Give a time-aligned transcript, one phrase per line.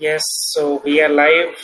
[0.00, 1.54] Yes, so we are live.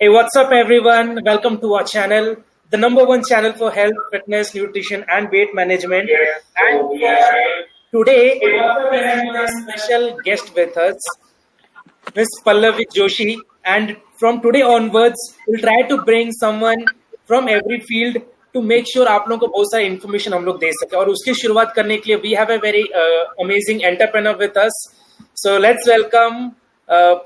[0.00, 1.20] Hey, what's up, everyone?
[1.24, 2.36] Welcome to our channel,
[2.70, 6.08] the number one channel for health, fitness, nutrition, and weight management.
[6.08, 7.66] Yes, and so we are live.
[7.92, 10.94] today, we have a special guest with us,
[12.14, 13.36] Miss Pallavi Joshi.
[13.64, 16.84] And from today onwards, we'll try to bring someone
[17.24, 18.16] from every field
[18.54, 21.34] to make sure आप लोगों को बहुत सारी information हम लोग दे सके और उसकी
[21.40, 22.82] शुरुआत करने के लिए we have a very
[23.44, 24.80] amazing entrepreneur with us
[25.42, 26.50] so let's welcome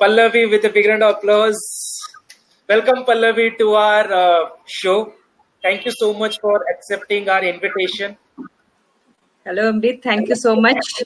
[0.01, 1.63] Pallavi with a big round of applause
[2.69, 4.99] welcome pallavi to our uh, show
[5.65, 8.15] thank you so much for accepting our invitation
[9.47, 11.03] hello Amrit thank you so much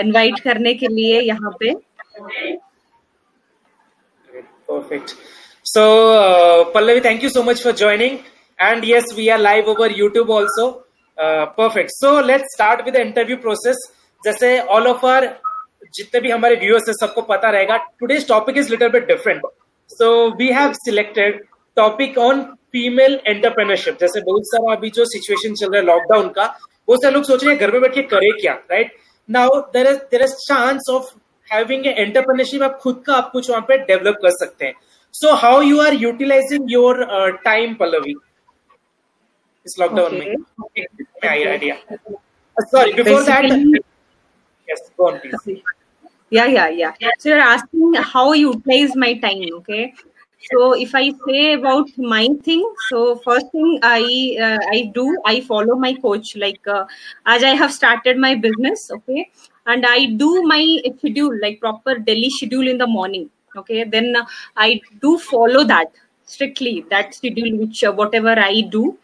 [0.00, 1.74] invite करने के लिए यहाँ पे
[4.68, 5.14] Perfect.
[5.62, 5.82] So,
[6.12, 8.16] uh, Pallavi, thank you so much for joining.
[8.58, 10.82] And yes, we are live over YouTube also.
[11.18, 11.92] Uh, perfect.
[11.98, 13.76] So, let's start with the interview process.
[14.24, 15.36] जैसे all of our
[15.93, 19.41] जितने भी हमारे viewers है सबको पता रहेगा today's topic is little bit different
[19.89, 21.43] so we have selected
[21.77, 26.45] topic on female entrepreneurship जैसे बहुत सारा अभी जो सिचुएशन चल रहा है लॉकडाउन का
[26.87, 28.95] बहुत सारे लोग सोच रहे हैं घर में बैठ के करे क्या right
[29.29, 31.11] now there is there is chance of
[31.47, 34.73] having entrepreneurship आप खुद का आप कुछ वहाँ पे डेवलप कर सकते हैं.
[35.13, 37.05] So how you are utilising your
[37.45, 38.15] time Pallavi
[39.65, 40.35] इस लॉकडाउन में
[41.29, 41.75] idea
[42.57, 43.81] sorry before that
[44.71, 45.61] yes go on please.
[46.29, 46.93] Yeah yeah yeah.
[47.19, 49.93] So you're asking how I utilize my time okay?
[50.49, 53.99] So if i say about my thing so first thing i
[54.45, 56.35] uh, i do i follow my coach.
[56.35, 56.85] Like uh,
[57.25, 59.29] as i have started my business okay?
[59.67, 60.63] And i do my
[60.97, 63.83] schedule like proper daily schedule in the morning okay?
[63.83, 64.15] Then
[64.57, 65.91] i do follow that
[66.25, 68.97] strictly that schedule which uh, whatever i do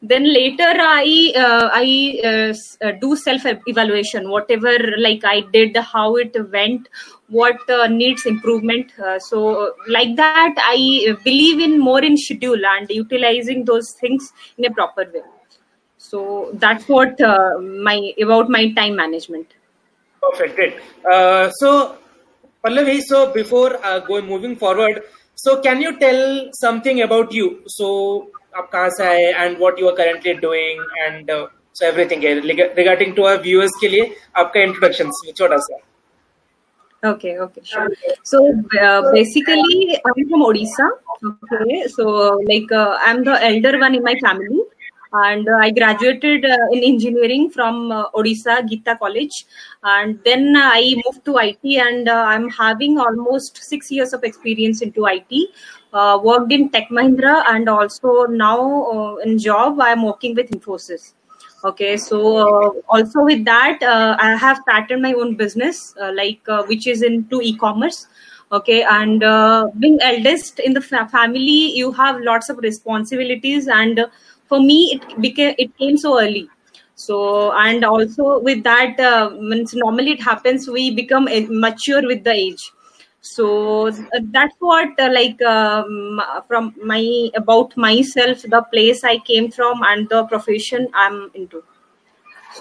[0.00, 2.52] then later i uh, i uh,
[2.86, 6.88] uh, do self evaluation whatever like i did how it went
[7.28, 12.90] what uh, needs improvement uh, so like that i believe in more in schedule and
[12.90, 15.24] utilizing those things in a proper way
[15.98, 17.18] so that's what
[17.88, 19.54] my about my time management
[20.22, 20.74] Perfect, great.
[21.58, 21.98] So,
[22.64, 25.02] Pallavi, so before uh, going moving forward,
[25.34, 27.62] so can you tell something about you?
[27.66, 29.32] So, आप कहाँ से आए
[29.88, 34.10] are currently doing and uh, so everything है reg- regarding to our viewers के लिए
[34.36, 35.78] आपका introduction छोटा सा.
[37.04, 37.88] Okay, sure.
[38.22, 38.38] So
[38.80, 40.90] uh, basically, I'm from Odisha.
[41.24, 44.61] Okay, so like uh, I'm the elder one in my family,
[45.12, 49.46] and uh, I graduated uh, in engineering from uh, Odisha Gita College,
[49.82, 54.82] and then I moved to IT, and uh, I'm having almost six years of experience
[54.82, 55.48] into IT.
[55.92, 61.12] Uh, worked in Tech Mahindra, and also now uh, in job I'm working with Infosys.
[61.64, 66.40] Okay so uh, also with that uh, i have started my own business uh, like
[66.48, 68.08] uh, which is into e-commerce.
[68.50, 74.00] Okay and uh, being eldest in the fa- family you have lots of responsibilities and
[74.00, 74.08] uh,
[74.52, 76.48] for me it became it came so early.
[76.94, 77.16] So
[77.64, 82.70] and also with that uh, normally it happens we become eh, mature with the age.
[83.22, 87.02] So uh, that's what uh, like um, from my
[87.42, 91.62] about myself the place i came from and the profession i'm into.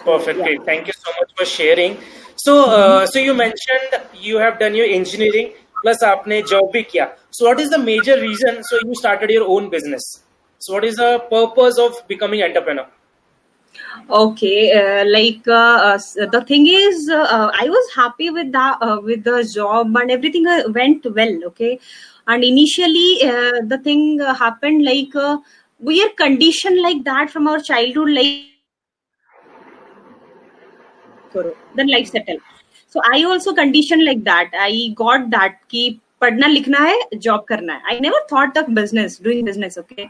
[0.05, 0.53] Perfectly.
[0.53, 0.65] Yeah.
[0.65, 1.97] thank you so much for sharing.
[2.35, 3.05] So uh, mm-hmm.
[3.07, 7.59] so you mentioned you have done your engineering plus aapne job bhi kiya so what
[7.61, 8.61] is the major reason?
[8.63, 10.21] So you started your own business.
[10.61, 12.87] So, what is the purpose of becoming entrepreneur?
[14.09, 18.65] okay uh, like uh, uh, the thing is uh, uh, i was happy with the
[18.87, 21.79] uh, with the job and everything went well okay?
[22.27, 23.19] And initially
[23.71, 25.13] the thing happened like
[25.79, 28.37] we are conditioned like that from our childhood like
[31.75, 32.39] then life settle
[32.87, 34.51] so i also conditioned like that.
[34.53, 39.19] I got that keep पढ़ना लिखना है job करना है। I never thought of business
[39.23, 40.05] doing business okay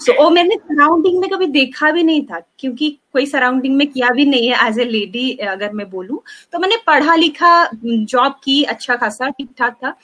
[0.00, 4.10] so वो मैंने surrounding में कभी देखा भी नहीं था, क्योंकि कोई सराउंडिंग में किया
[4.10, 6.20] भी नहीं है एज ए लेडी अगर मैं बोलूँ
[6.52, 9.94] तो मैंने पढ़ा लिखा जॉब की अच्छा खासा ठीक ठाक था।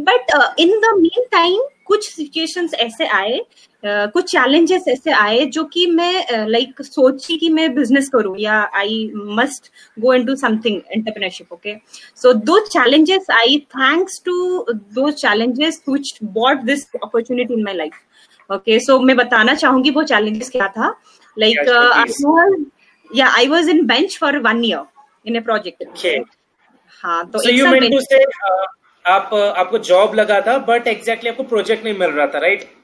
[0.00, 3.40] But in the meantime कुछ सिचुएशंस ऐसे आए
[3.84, 9.10] कुछ चैलेंजेस ऐसे आए जो कि मैं लाइक सोची कि मैं बिज़नेस करूँ या I
[9.14, 11.74] must go into something entrepreneurship okay
[12.16, 17.92] so दो चैलेंजेस आई थैंक्स टू दो challenges which bought this opportunity in my life
[18.52, 21.00] okay so मैं बताना चाहूँगी वो चैलेंजेस क्या था?
[21.38, 22.70] लाइक
[23.16, 24.84] या I was in bench for one year
[25.26, 26.06] in a project
[27.04, 28.66] हाँ तो so uh,
[29.06, 32.60] आप आपको जॉब लगा था बट एग्जैक्टली exactly आपको प्रोजेक्ट नहीं मिल रहा था right
[32.60, 32.81] right?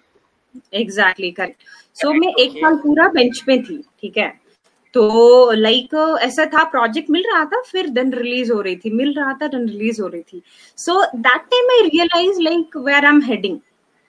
[0.75, 1.62] Exactly correct
[2.00, 4.33] so मैं एक साल पूरा बेंच पे थी ठीक है?
[4.95, 9.12] तो लाइक ऐसा था प्रोजेक्ट मिल रहा था फिर देन रिलीज़ हो रही थी। मिल
[9.15, 10.43] रहा था देन रिलीज़ हो रही थी।
[10.79, 13.59] So that time I realise like where I am heading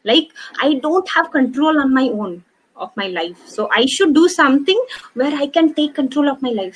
[0.05, 0.29] like
[0.63, 2.41] I don't have control on my own
[2.75, 4.85] of my life so I should do something
[5.17, 6.75] where I can take control of my life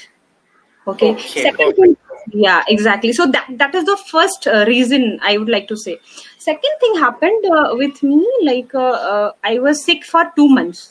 [0.87, 1.43] okay, okay.
[1.43, 1.97] second thing
[2.33, 5.99] yeah exactly so that that is the first uh, reason i would like to say
[6.39, 10.87] second thing happened uh, with me like uh, uh i was sick for 2 months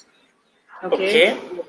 [0.72, 1.64] okay, okay.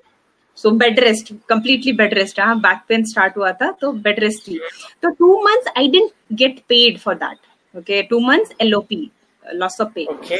[0.58, 4.46] So bed rest completely bed rest हाँ back pain start हुआ था तो bed rest
[4.46, 4.58] थी
[5.02, 6.10] तो two months I didn't
[6.40, 8.98] get paid for that okay two months LOP
[9.44, 10.38] loss of pay okay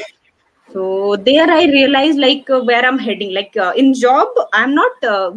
[0.71, 3.33] so there i realized like uh, where i'm heading.
[3.33, 5.31] Like uh, in job i'm not uh,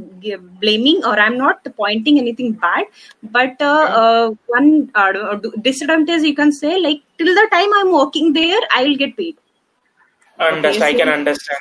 [0.60, 2.86] blaming or i'm not pointing anything bad.
[3.22, 3.96] But uh, yeah.
[3.96, 8.84] Uh, one uh, disadvantage you can say like till the time i'm working there i
[8.84, 9.36] will get paid.
[10.38, 10.66] Understand.
[10.66, 11.58] Okay, so, i can understand.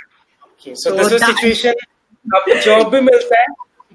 [0.54, 1.74] Okay so, so this is situation.
[2.64, 2.94] job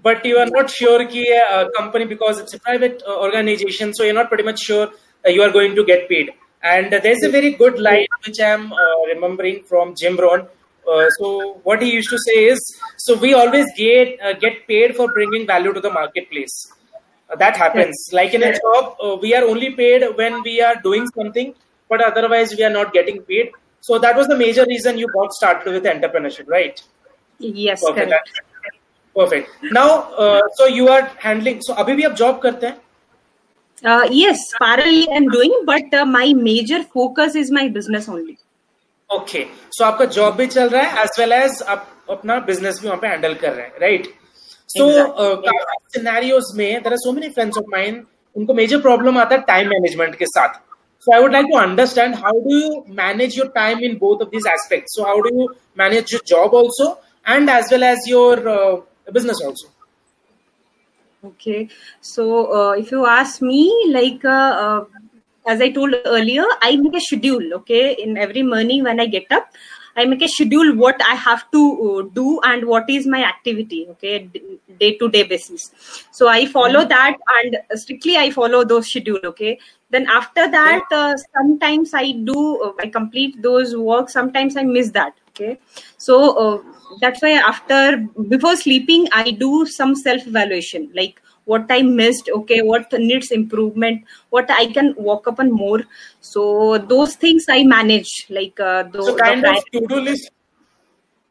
[0.02, 4.14] but you are not sure ki a company because it's a private organization so you're
[4.14, 4.88] not pretty much sure
[5.26, 6.32] you are going to get paid.
[6.63, 10.47] and there's a very good line which I'm uh, remembering from Jim Rohn.
[10.87, 12.59] Uh, so what he used to say is,
[12.97, 16.55] so we always get uh, get paid for bringing value to the marketplace.
[17.41, 18.01] that happens.
[18.15, 21.55] Like in a job, we are only paid when we are doing something,
[21.89, 23.51] but otherwise we are not getting paid.
[23.81, 26.83] So that was the major reason you got started with entrepreneurship, right?
[27.39, 27.83] Yes.
[27.87, 28.13] Perfect.
[29.15, 29.49] Perfect.
[29.79, 29.89] Now,
[30.59, 31.61] so you are handling.
[31.69, 32.77] So अभी भी आप job करते हैं?
[33.82, 38.38] Uh, yes, parallel I'm doing, but uh, my major focus is my business only.
[39.10, 42.88] Okay, so आपका job भी चल रहा है एज वेल एज आप अपना बिज़नेस भी
[42.88, 44.06] वहाँ पे हैंडल कर रहे हैं राइट
[44.68, 44.86] सो
[45.46, 48.04] काफ़ी सिनेरियोज में there are so many friends of mine
[48.36, 50.60] उनको मेजर प्रॉब्लम आता है टाइम मैनेजमेंट के साथ
[51.04, 54.30] So I would like to understand how do you manage your time in both of
[54.30, 54.96] these aspects.
[54.96, 56.88] So how do you manage your job also
[57.26, 58.80] and as well as your uh,
[59.10, 59.68] business also?
[61.22, 61.68] Okay,
[62.00, 64.28] so uh, if you ask me, like uh,
[64.64, 64.84] uh,
[65.46, 67.52] as I told earlier, I make a schedule.
[67.56, 69.52] Okay, in every morning when I get up,
[69.96, 73.86] I make a schedule what I have to uh, do and what is my activity.
[73.90, 74.30] Okay,
[74.78, 75.70] day to day basis.
[76.10, 76.88] So I follow mm-hmm.
[76.88, 79.20] that and strictly I follow those schedule.
[79.22, 79.58] Okay,
[79.90, 84.08] then after that, uh, sometimes I do uh, I complete those work.
[84.08, 85.19] Sometimes I miss that.
[85.40, 85.58] Okay,
[85.96, 86.64] so
[87.00, 87.96] that's why after
[88.28, 92.60] before sleeping i do some self evaluation like what i missed okay?
[92.62, 94.04] What needs improvement?
[94.30, 95.80] What i can work upon more?
[96.20, 100.30] So those things i manage like uh, those, so kind of to-do list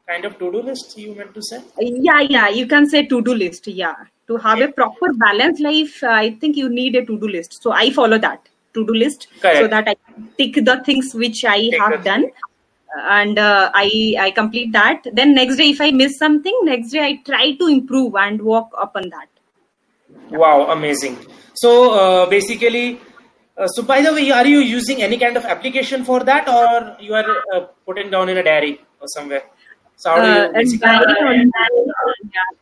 [0.07, 1.61] kind of to-do list you meant to say?
[1.79, 3.95] Yeah yeah you can say to-do list yeah.
[4.27, 7.61] To have a proper balanced life i think you need a to-do list.
[7.63, 9.59] So i follow that to-do list Correct.
[9.59, 9.95] so that i
[10.37, 12.25] tick the things which i Take have done
[12.97, 15.05] and uh, I I complete that.
[15.13, 18.67] Then next day, if I miss something, next day I try to improve and work
[18.81, 19.27] upon that.
[20.31, 21.17] Wow, amazing!
[21.53, 22.99] So uh, basically,
[23.57, 26.95] uh, so by the way, are you using any kind of application for that, or
[26.99, 29.43] you are uh, putting down in a diary or somewhere?
[29.95, 31.51] So how do you uh, diary,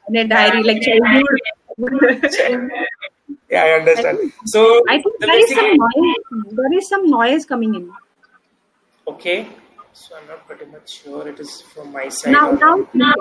[0.10, 1.26] in a diary like childhood.
[3.50, 4.34] yeah, I understand.
[4.46, 6.46] So I think there is some noise.
[6.52, 7.92] There is some noise coming in.
[9.08, 9.48] Okay.
[10.00, 12.32] So I'm not pretty much sure it is from my side.
[12.32, 13.14] Now, now, now.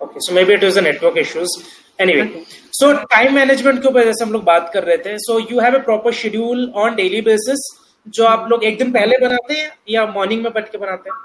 [0.00, 1.48] Okay, so maybe it was a network issues.
[1.98, 5.60] Anyway, so time management के ऊपर जैसे हम लोग बात कर रहे थे so you
[5.64, 7.62] have a proper schedule on daily basis
[8.16, 11.16] जो आप लोग एक दिन पहले बनाते हैं या मॉर्निंग में बैठ के बनाते हैं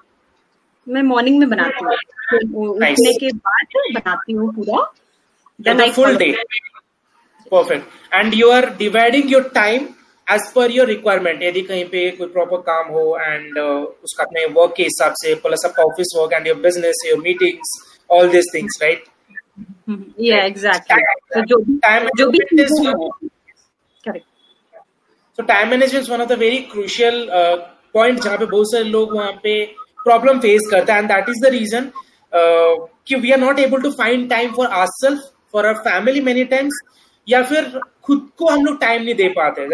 [0.87, 1.95] मैं मॉर्निंग में बनाती हूँ
[2.31, 6.29] तो उठने के बाद बनाती हूँ पूरा full day
[7.51, 9.89] perfect and you are dividing your time
[10.33, 14.45] as per your requirement यदि कहीं पे कोई प्रॉपर काम हो एंड uh, उसका अपने
[14.53, 18.53] वर्क के हिसाब से प्लस आपका office work and your business your meetings all this
[18.55, 19.09] things right
[20.17, 20.95] yeah exactly.
[21.31, 22.39] So जो time जो भी
[24.03, 24.25] correct.
[25.39, 27.57] So time management is one of the very crucial uh,
[27.95, 29.53] जहाँ पे बहुत सारे लोग वहाँ पे
[30.03, 31.91] प्रॉब्लम फेस करते हैं and that is the reason
[33.07, 35.21] कि we are not able to find time for our self
[35.53, 36.79] for our family many times
[37.27, 39.67] या फिर खुद को हम लोग टाइम नहीं दे पाते।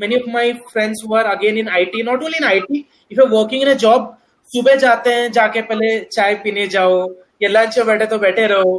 [0.00, 2.78] Many of my friends were again in I T not only in I T
[3.12, 4.16] if you working in a job
[4.50, 6.96] सुबह जाते हैं जाके पहले चाय पीने जाओ
[7.42, 8.72] या लंच में बैठे तो बैठे रहो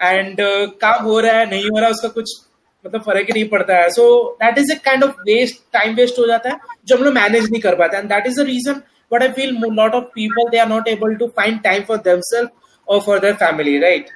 [0.00, 2.38] एंड uh, काम हो रहा है नहीं हो रहा है उसका कुछ
[2.84, 4.04] मतलब फ़र्क ही नहीं पड़ता है। So
[4.42, 6.56] that is a kind of waste time waste हो जाता है
[6.86, 8.80] जो हम लोग मैनेज नहीं कर पाते। And that is the reason
[9.12, 12.50] but I feel lot of people they are not able to find time for themself
[12.88, 14.08] और for their family right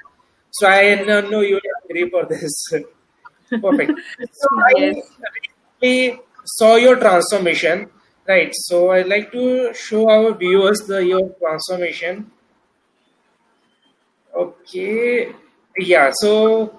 [0.53, 2.57] so I know you agree for this
[3.50, 3.92] Perfect.
[4.32, 4.96] so yes.
[5.82, 7.88] I saw your transformation,
[8.28, 8.50] right?
[8.52, 12.30] So I'd like to show our viewers the your transformation.
[14.32, 15.34] Okay,
[15.76, 16.30] या सो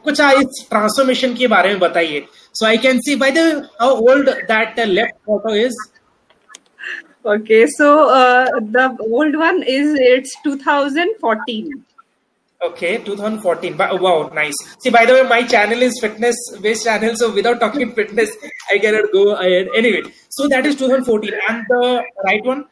[0.04, 3.40] कुछ इस transformation के बारे में बताइए सो I can see by the
[3.82, 5.78] how old that left photo is
[7.26, 11.85] Okay, so uh, the old one is it's 2014.
[12.67, 13.77] Okay, 2014.
[13.77, 14.55] But, wow, nice.
[14.83, 18.31] See, by the way, my channel is fitness based channel, so without talking fitness,
[18.71, 19.69] I cannot go ahead.
[19.75, 22.65] Anyway, so that is 2014, and the right one.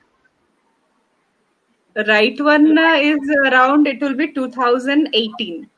[1.96, 5.70] The right one uh, is around, it will be 2018.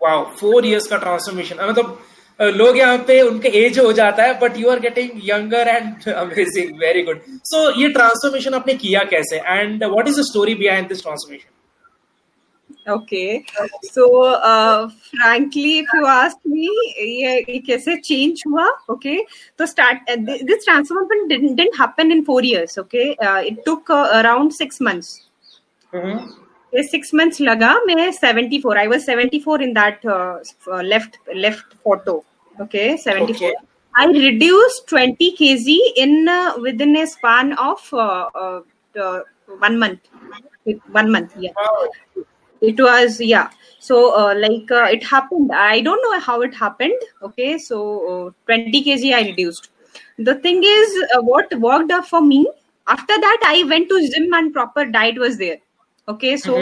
[0.00, 1.58] Wow, four years का transformation.
[1.58, 1.98] मतलब
[2.40, 6.08] uh, लोग यहाँ पे उनके as हो जाता है but you are getting younger and
[6.14, 7.20] amazing very good
[7.52, 11.55] so ये ट्रांसफॉर्मेशन आपने किया कैसे and what is the story behind this transformation
[12.87, 13.45] Okay,
[13.83, 16.67] so uh, frankly, if you ask me,
[16.97, 18.67] ये ये कैसे change हुआ?
[18.89, 19.19] Okay,
[19.57, 22.77] तो start uh, th- this transformation didn't, didn't happen in four years.
[22.77, 25.19] Okay, uh, it took uh, around six months.
[26.75, 30.39] ये six months लगा मैं 74 I was 74 in that uh,
[30.71, 32.23] uh, left left photo
[32.61, 33.55] okay 74 Okay.
[33.97, 38.61] I reduced 20 kg in uh, within a span of uh, uh,
[38.95, 39.19] uh,
[39.59, 39.99] one month
[40.99, 41.51] one month yeah
[42.72, 43.50] it was yeah.
[43.78, 45.52] So uh, like uh, it happened.
[45.52, 47.58] I don't know how it happened okay?
[47.58, 47.80] So
[48.12, 49.70] uh, 20 kg i reduced.
[50.18, 52.46] The thing is uh, what worked up for me
[52.94, 55.58] after that i went to gym and proper diet was there
[56.08, 56.36] okay?
[56.36, 56.56] So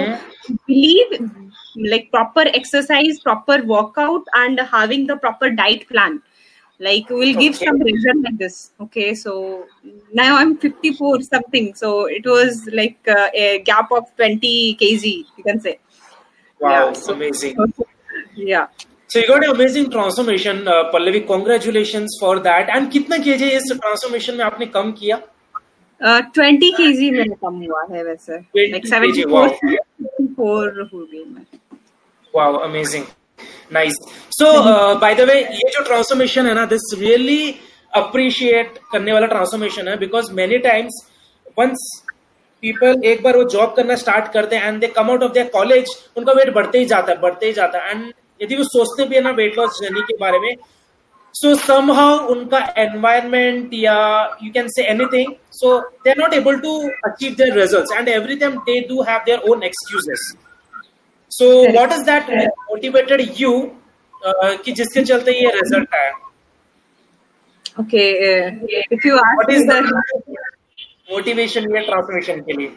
[0.66, 1.30] believe
[1.76, 6.23] like proper exercise proper workout and having the proper diet plan
[6.78, 7.66] like we'll give Okay.
[7.66, 9.14] some reason like this okay?
[9.14, 9.66] So
[10.12, 11.75] now i'm 54 something.
[11.75, 15.78] So it was like uh, a gap of 20 kg you can say
[16.61, 17.56] Wow, yeah, so, amazing.
[18.37, 18.66] yeah.
[19.11, 21.26] So you got an amazing transformation, uh, Pallavi.
[21.26, 22.70] Congratulations for that.
[22.70, 25.20] And कितना kg इस transformation में आपने कम किया?
[26.00, 28.38] Twenty के जी में कम हुआ है वैसे
[28.70, 29.23] लाइक सेवेंटी
[30.37, 31.44] फोर हो गई मैं
[32.34, 33.04] wow amazing
[33.73, 33.94] nice
[34.38, 34.52] so
[35.00, 37.54] by the way ये जो ट्रांसफॉर्मेशन है ना दिस रियली
[37.96, 41.00] अप्रिशिएट करने वाला ट्रांसफॉर्मेशन है because many times
[41.58, 42.03] once
[42.64, 45.47] people एक बार वो जॉब करना स्टार्ट करते हैं and they come out of their
[45.52, 49.04] college उनका वेट बढ़ते ही जाता है बढ़ते ही जाता है। एंड यदि वो सोचते
[49.09, 50.54] भी है ना वेट लॉस जर्नी के बारे में
[51.35, 53.97] सो समहाउ उनका एनवायरमेंट या
[54.42, 58.37] you can say anything so they are not able to achieve their results and every
[58.37, 60.35] time they do have their own excuses
[61.30, 62.30] so what is that
[62.71, 63.52] motivated you
[64.26, 66.12] कि जिसके चलते ये result आया?
[67.80, 68.50] Okay uh,
[68.94, 70.35] if you ask is the the
[71.12, 72.72] motivation या transformation के लिए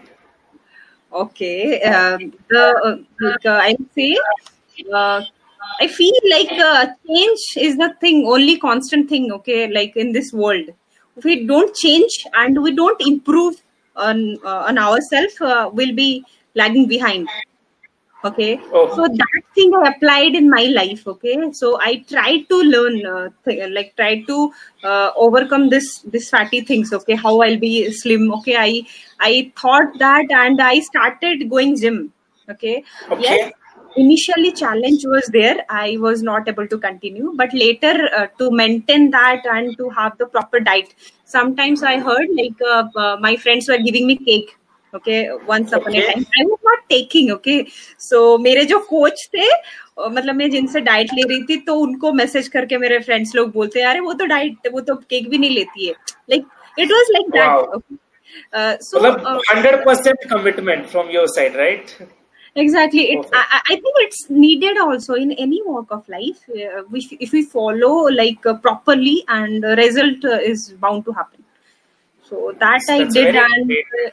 [1.12, 1.81] Okay.
[1.83, 4.16] Um, the uh, like, uh, I would say,
[4.92, 5.23] uh,
[5.81, 9.31] I feel like uh, change is the thing, only constant thing.
[9.33, 10.71] Okay, like in this world,
[11.16, 13.61] if we don't change and we don't improve
[13.97, 17.28] on uh, on ourselves, uh, we'll be lagging behind.
[18.25, 18.88] Okay, Oh.
[18.95, 21.07] so that thing I applied in my life.
[21.07, 24.51] Okay, so I tried to learn, uh, th- like tried to
[24.83, 26.91] uh, overcome this this fatty things.
[27.00, 28.31] Okay, how I'll be slim.
[28.39, 28.71] Okay, I
[29.19, 32.01] I thought that and I started going gym.
[32.50, 32.83] Okay.
[33.12, 33.21] Okay.
[33.29, 33.51] Yes.
[33.95, 35.63] Initially, challenge was there.
[35.69, 40.17] I was not able to continue, but later uh, to maintain that and to have
[40.17, 40.93] the proper diet.
[41.25, 44.55] Sometimes I heard like uh, uh, my friends were giving me cake.
[44.94, 46.13] Okay, once upon a Okay.
[46.13, 47.32] time, I was not taking.
[47.32, 47.58] Okay,
[47.98, 49.48] so मेरे जो coach थे
[50.00, 53.79] मतलब मैं जिनसे diet ले रही थी तो उनको मैसेज करके मेरे फ्रेंड्स लोग बोलते
[53.79, 55.94] हैं अरे वो तो डाइट वो तो केक भी नहीं लेती है
[56.29, 56.46] like
[56.79, 61.98] it was like that so मतलब hundred percent commitment from your side right
[62.62, 63.36] exactly it Perfect.
[63.39, 67.34] I, I I think it's needed also in any walk of life uh, we, if
[67.36, 71.44] we follow like uh, properly and the result uh, is bound to happen
[72.32, 74.10] so that i That's did and uh,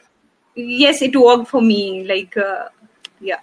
[0.56, 2.68] yes it worked for me like uh,
[3.20, 3.40] yeah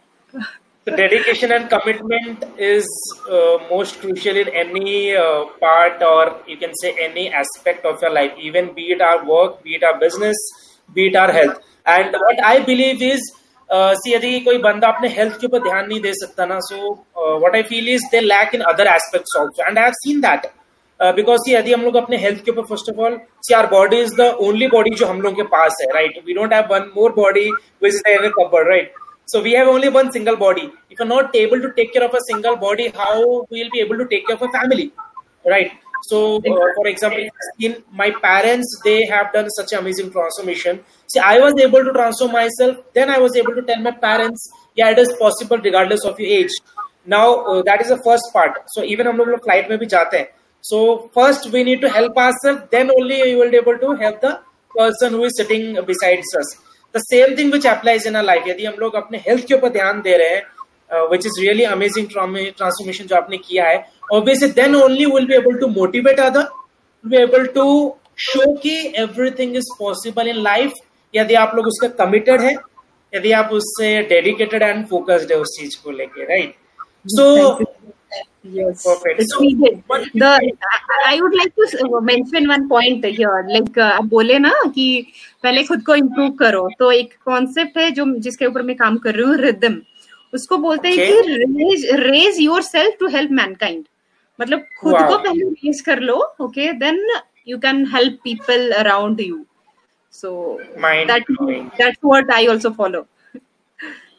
[0.87, 2.85] The dedication and commitment is
[3.29, 8.11] uh, most crucial in any uh, part, or you can say any aspect of your
[8.11, 10.37] life, even be it our work, be it our business,
[10.89, 11.57] be it our health.
[11.85, 13.19] And what I believe is,
[13.69, 16.93] uh, see, यदि कोई बंदा अपने health के ऊपर ध्यान नहीं दे सकता ना so
[17.17, 20.47] what I feel is they lack in other aspects also and I have seen that
[21.02, 24.14] because यदि हम लोग अपने हेल्थ के ऊपर first of all see our body is
[24.16, 27.12] the only body जो हम लोग के पास है right we don't have one more
[27.12, 27.50] body
[27.82, 28.94] which is in covered right
[29.26, 32.14] so we have only one single body if you're not able to take care of
[32.14, 34.92] a single body how we'll be able to take care of a family
[35.44, 35.72] right
[36.08, 37.24] so uh, for example
[37.60, 40.80] in my parents they have done such amazing transformation
[41.14, 44.50] see i was able to transform myself then i was able to tell my parents
[44.76, 46.60] yeah it is possible regardless of your age
[47.06, 50.16] now uh, that is the first part so even हम लोग flight में भी जाते
[50.16, 50.28] हैं
[50.64, 54.20] so first we need to help ourselves then only we will be able to help
[54.20, 54.32] the
[54.74, 56.50] person who is sitting besides us.
[56.94, 60.00] The same thing which applies in life यदि हम लोग अपने हेल्थ के ऊपर ध्यान
[60.02, 63.78] दे रहे हैं which is really amazing transformation जो आपने किया है
[64.12, 66.48] obviously then only will be able to motivate other
[67.04, 67.64] be able to
[68.20, 70.72] show कि everything is possible in life
[71.14, 72.54] यदि आप लोग उसका कमिटेड है
[73.12, 76.54] यदि आप उससे डेडिकेटेड एंड फोकस्ड है उस चीज़ को लेके right
[77.16, 77.24] so
[78.44, 78.82] yes.
[78.84, 79.20] Perfect.
[79.20, 79.82] it's so, needed
[80.14, 80.30] the
[81.06, 83.46] i would like to mention one point here.
[83.48, 84.86] Like uh, आप बोले ना कि
[85.42, 89.14] पहले खुद को इम्प्रूव करो। तो एक कॉन्सेप्ट है जो जिसके ऊपर मैं काम कर
[89.14, 89.80] रही हूँ रिदम
[90.34, 93.84] उसको बोलते हैं कि raise raise your self to help mankind
[94.40, 95.08] मतलब खुद wow.
[95.08, 97.06] को पहले रेज कर लो okay then
[97.48, 99.44] you can help people around you
[100.12, 103.06] so that that's what I also follow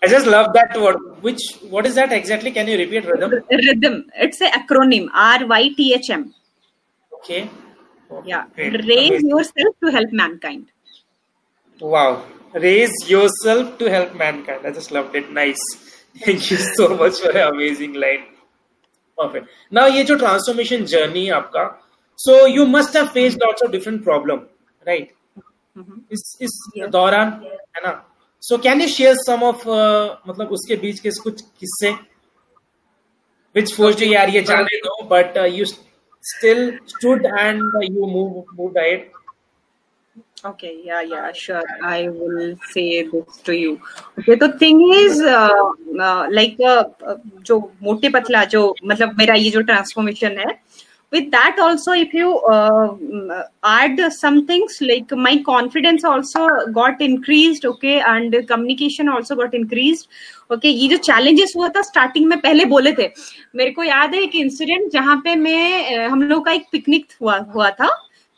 [0.02, 0.96] I just love that word.
[1.20, 1.40] Which
[1.70, 2.52] what is that exactly?
[2.52, 3.32] Can you repeat rhythm?
[3.50, 4.10] Rhythm.
[4.16, 5.08] It's a acronym.
[5.12, 6.34] R Y T H M.
[7.14, 7.50] Okay.
[8.24, 8.44] yeah.
[8.56, 9.28] Raise Amazing.
[9.28, 10.66] yourself to help mankind.
[11.80, 12.24] Wow.
[12.54, 14.66] Raise yourself to help mankind.
[14.66, 15.30] I just loved it.
[15.32, 15.58] Nice.
[16.24, 18.24] Thank you so much for an amazing line.
[19.18, 19.48] Perfect.
[19.72, 21.74] Now ये जो transformation journey आपका,
[22.16, 24.46] so you must have faced lots of different problem,
[24.86, 25.10] right?
[25.78, 25.98] Mm-hmm.
[26.12, 26.90] इस इस yeah.
[26.90, 27.28] दौरान
[27.76, 27.92] है ना
[28.43, 29.63] So can you share some of
[30.27, 31.91] मतलब उसके बीच के कुछ किस्से
[33.55, 38.79] विच फोर्स यू यार ये जाने दो but you still stood and you move move
[38.79, 39.11] ahead
[40.45, 41.61] Okay, yeah, yeah, sure.
[41.81, 43.69] I will say this to you.
[44.19, 45.35] Okay, the thing is, uh,
[45.99, 46.27] uh,
[46.63, 47.15] uh, uh
[47.49, 50.57] जो मोटे पतला जो मतलब मेरा ये जो ट्रांसफॉर्मेशन है uh,
[51.13, 57.65] with that also if you uh, add some things like my confidence also got increased
[57.65, 60.07] okay and communication also got increased
[60.51, 63.07] okay okay, ये जो चैलेंजेस हुआ था स्टार्टिंग में पहले बोले थे
[63.55, 67.37] मेरे को याद है एक इंसिडेंट जहाँ पे मैं हम लोग का एक पिकनिक हुआ
[67.53, 67.89] हुआ था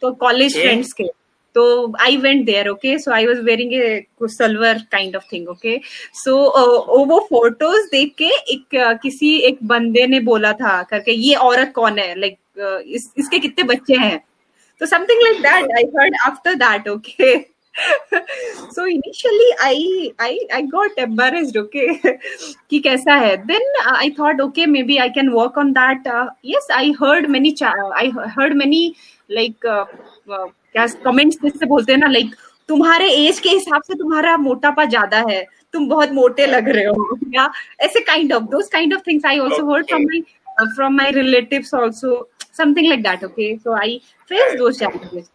[0.02, 1.04] तो कॉलेज फ्रेंड्स के
[1.56, 1.66] तो
[2.02, 5.80] I went there okay so I was wearing a silver kind of thing okay
[6.24, 6.36] so
[7.06, 11.72] वो फ़ोटोज़ देख के एक uh, किसी एक बंदे ने बोला था करके ये औरत
[11.76, 14.20] कौन है लाइक like, uh, इस, इसके कितने बच्चे हैं
[14.82, 17.34] तो something like that I heard after that okay
[18.72, 21.88] so initially i i i got embarrassed okay
[22.70, 26.28] कि कैसा है then uh, i thought okay maybe i can work on that uh,
[26.44, 28.06] yes i heard many i
[28.38, 28.96] heard many
[29.30, 29.86] like uh,
[30.30, 32.36] uh, क्या comments जिससे बोलते हैं ना like
[32.70, 37.18] तुम्हारे as के हिसाब से तुम्हारा मोटापा ज़्यादा है तुम बहुत मोटे लग रहे हो
[37.34, 37.50] या
[37.86, 40.22] ऐसे kind of those kind of things I also heard from my
[40.76, 42.24] from my relatives also
[42.58, 43.88] something like that okay so i
[44.32, 45.26] faced those challenges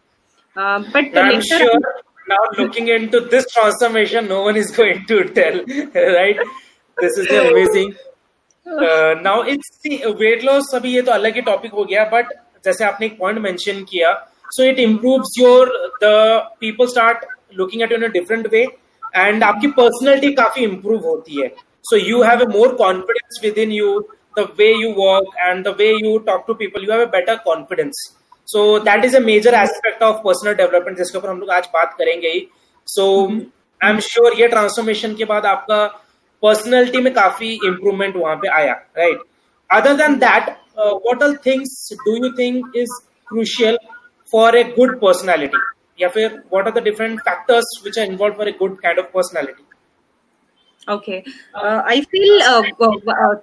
[0.57, 1.81] uh, but I'm sure
[2.27, 5.59] now looking into this transformation no one is going to tell
[6.15, 6.41] right
[6.97, 7.93] this is amazing
[8.65, 12.33] uh, now it's the weight loss अभी ये तो अलग ही topic हो गया but
[12.65, 14.11] जैसे आपने एक point mention किया
[14.51, 15.69] so it improves your
[16.03, 16.05] the
[16.59, 17.25] people start
[17.57, 18.61] looking at in a different way
[19.15, 21.47] and आपकी पर्सनैलिटी काफ़ी इम्प्रूव होती है।
[21.85, 23.99] So you have a more confidence with in you
[24.37, 27.35] the way you work and the way you talk to people you have a better
[27.45, 28.07] confidence
[28.47, 31.95] so that is a major aspect of personal development जिसके ऊपर हम लोग आज बात
[31.97, 32.47] करेंगे ही।
[32.87, 33.05] So
[33.81, 35.85] I am sure ये transformation के बाद आपका
[36.43, 39.19] पर्सनैलिटी में काफ़ी इम्प्रूवमेंट वहाँ पे आया right
[39.69, 43.77] other than that what are things do you think is crucial
[44.30, 45.62] for a good personality
[46.00, 49.12] या फिर what are the different factors which are involved for a good kind of
[49.12, 49.64] personality
[50.94, 51.24] okay
[51.54, 52.62] uh, i feel uh,
[53.14, 53.34] uh,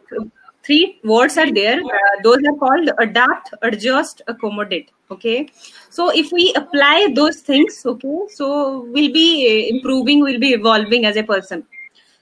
[0.65, 5.49] three words are there uh, those are called adapt adjust accommodate okay
[5.89, 8.49] so if we apply those things okay so
[8.93, 11.65] we'll be improving we'll be evolving as a person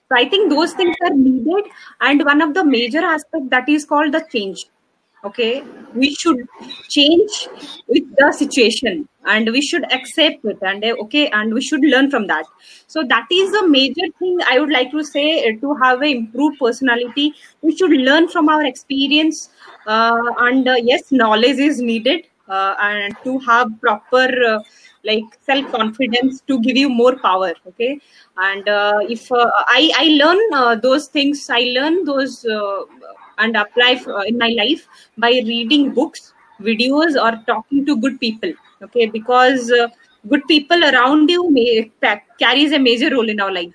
[0.10, 3.86] so i think those things are needed and one of the major aspect that is
[3.86, 4.66] called the change
[5.25, 5.63] okay?
[5.95, 6.47] We should
[6.89, 7.49] change
[7.89, 12.11] with the situation and we should accept it and uh, okay and we should learn
[12.11, 12.45] from that.
[12.87, 16.07] So that is a major thing i would like to say uh, to have a
[16.07, 17.35] improved personality.
[17.63, 19.51] We should learn from our experience
[19.87, 24.59] uh, and uh, yes knowledge is needed uh, and to have proper uh,
[25.05, 28.01] like self confidence to give you more power okay?
[28.37, 28.65] And
[29.11, 31.49] if i i learn those things.
[31.51, 32.45] I learn those
[33.39, 38.19] and apply for, uh, in my life by reading books videos or talking to good
[38.19, 39.07] people okay?
[39.07, 39.89] Because uh,
[40.29, 41.91] good people around you may,
[42.39, 43.73] carries a major role in our life.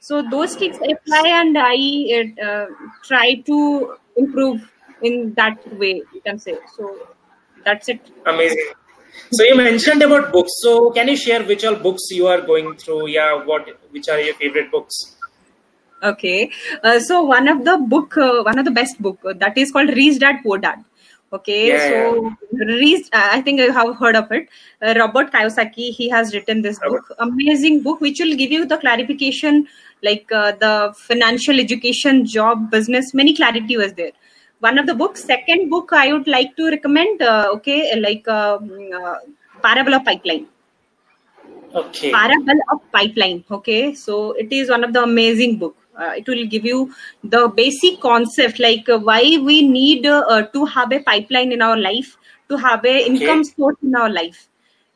[0.00, 2.66] So those i apply and i uh,
[3.02, 4.70] try to improve
[5.02, 6.56] in that way you can say.
[6.76, 7.08] So
[7.64, 8.00] that's it.
[8.26, 8.68] Amazing.
[9.32, 10.52] So you mentioned about books.
[10.62, 13.08] So can you share which all books you are going through?
[13.08, 15.17] Yeah what which are your favorite books
[16.02, 16.50] okay
[16.84, 19.72] uh, so one of the book uh, one of the best book uh, that is
[19.72, 20.84] called rich dad poor dad
[21.30, 24.48] Okay, Yeah, so Reese, I think you have heard of it.
[24.80, 27.06] Uh, Robert Kiyosaki, he has written this Robert.
[27.06, 29.68] book, amazing book, which will give you the clarification,
[30.02, 34.12] like uh, the financial education, job, business, many clarity was there.
[34.60, 35.22] One of the books.
[35.22, 37.20] Second book, I would like to recommend.
[37.20, 39.16] Uh, okay, like um, uh,
[39.62, 40.46] Parable of Pipeline.
[41.74, 42.10] Okay.
[42.10, 43.44] Parable of Pipeline.
[43.50, 45.76] Okay, so it is one of the amazing book.
[45.98, 46.92] Uh, it will give you
[47.24, 51.76] the basic concept, like uh, why we need uh, to have a pipeline in our
[51.76, 52.16] life,
[52.48, 54.46] to have a income source in our life.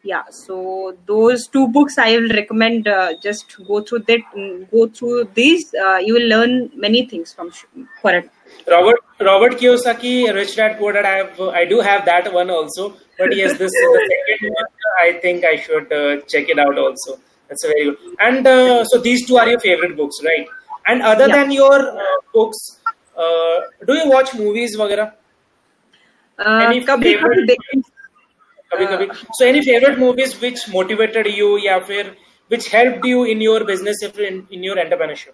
[0.05, 2.89] Yeah, so those two books I will recommend.
[2.89, 4.21] Uh, just go through that.
[4.37, 5.73] mm, Go through these.
[5.75, 7.53] Uh, you will learn many things from
[8.01, 8.29] for it.
[8.69, 11.05] Robert Robert Kiyosaki, Rich Dad Poor Dad.
[11.05, 12.95] I have I do have that one also.
[13.19, 14.67] But yes, this is the second one.
[15.01, 17.21] I think I should uh, check it out also.
[17.49, 17.97] That's very good.
[18.19, 20.47] And uh, so these two are your favorite books, right?
[20.86, 21.36] And other Yeah.
[21.36, 22.58] than your uh, books,
[23.18, 25.12] uh, do you watch movies, वगैरह?
[26.40, 27.84] Uh, Any कभी favorite कभी देख-
[28.74, 32.16] कभी कभी so any favorite movies which motivated you या फिर
[32.54, 35.34] which helped you in your business if in, in your entrepreneurship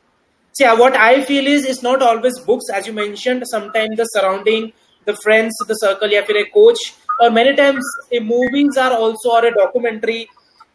[0.55, 4.05] see uh, what i feel is it's not always books as you mentioned sometimes the
[4.13, 4.71] surrounding
[5.07, 6.83] the friends the circle या फिर a coach
[7.19, 10.21] or many times a movies are also or a documentary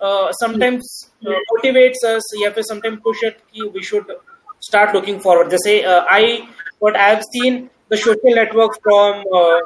[0.00, 0.90] uh, sometimes
[1.26, 4.12] uh, motivates us या फिर sometimes push it कि we should
[4.67, 6.23] start looking forward जैसे uh, i
[6.85, 9.59] what i have seen the social network from uh,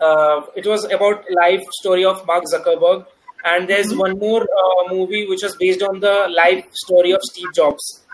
[0.00, 3.06] uh, it was about life story of Mark Zuckerberg,
[3.44, 7.52] and there's one more uh, movie which was based on the life story of Steve
[7.54, 8.04] Jobs.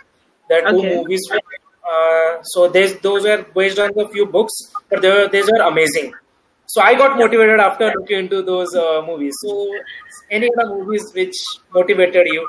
[0.49, 0.97] That are two Okay.
[0.97, 1.21] movies.
[1.91, 4.53] Uh, so there's, those were based on the few books,
[4.91, 6.15] but they were, these were amazing.
[6.67, 9.35] So I got motivated after looking into those uh, movies.
[9.43, 9.85] So
[10.31, 11.35] any other movies which
[11.75, 12.49] motivated you?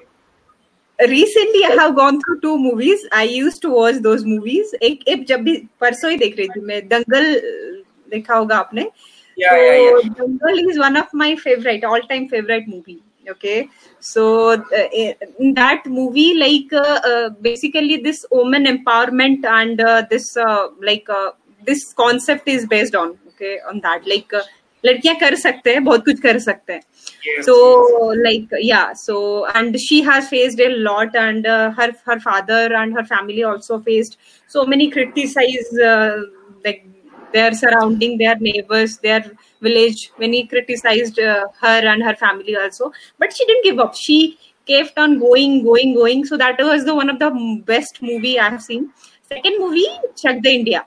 [1.01, 5.25] Recently I have gone through two movies I use to watch those movies एक एक
[5.27, 7.33] जब भी परसों ही देख रही थी मैं दंगल
[8.11, 8.89] देखा होगा आपने
[9.37, 13.69] Dangal is one of my favourite all time favourite movie okay
[14.01, 14.87] so uh,
[15.39, 20.35] in that movie like uh, uh, basically this woman empowerment and this
[20.81, 21.07] like
[21.61, 24.33] this concept is based on okay on that like
[24.83, 29.17] लड़कियाँ कर सकते हैं बहुत कुछ कर सकते हैं। So like yeah so
[29.55, 31.47] and she has faced a lot and
[31.79, 34.13] her her father and her family also faced
[34.51, 36.83] so many criticise like
[37.33, 39.29] they are surrounding they are neighbours they are
[39.63, 41.19] village many criticised
[41.63, 44.25] her and her family also but she didn't give up she
[44.67, 47.31] kept on going going going so that was the one of the
[47.67, 48.89] best movie I have seen
[49.31, 49.85] second movie
[50.17, 50.85] Chak De India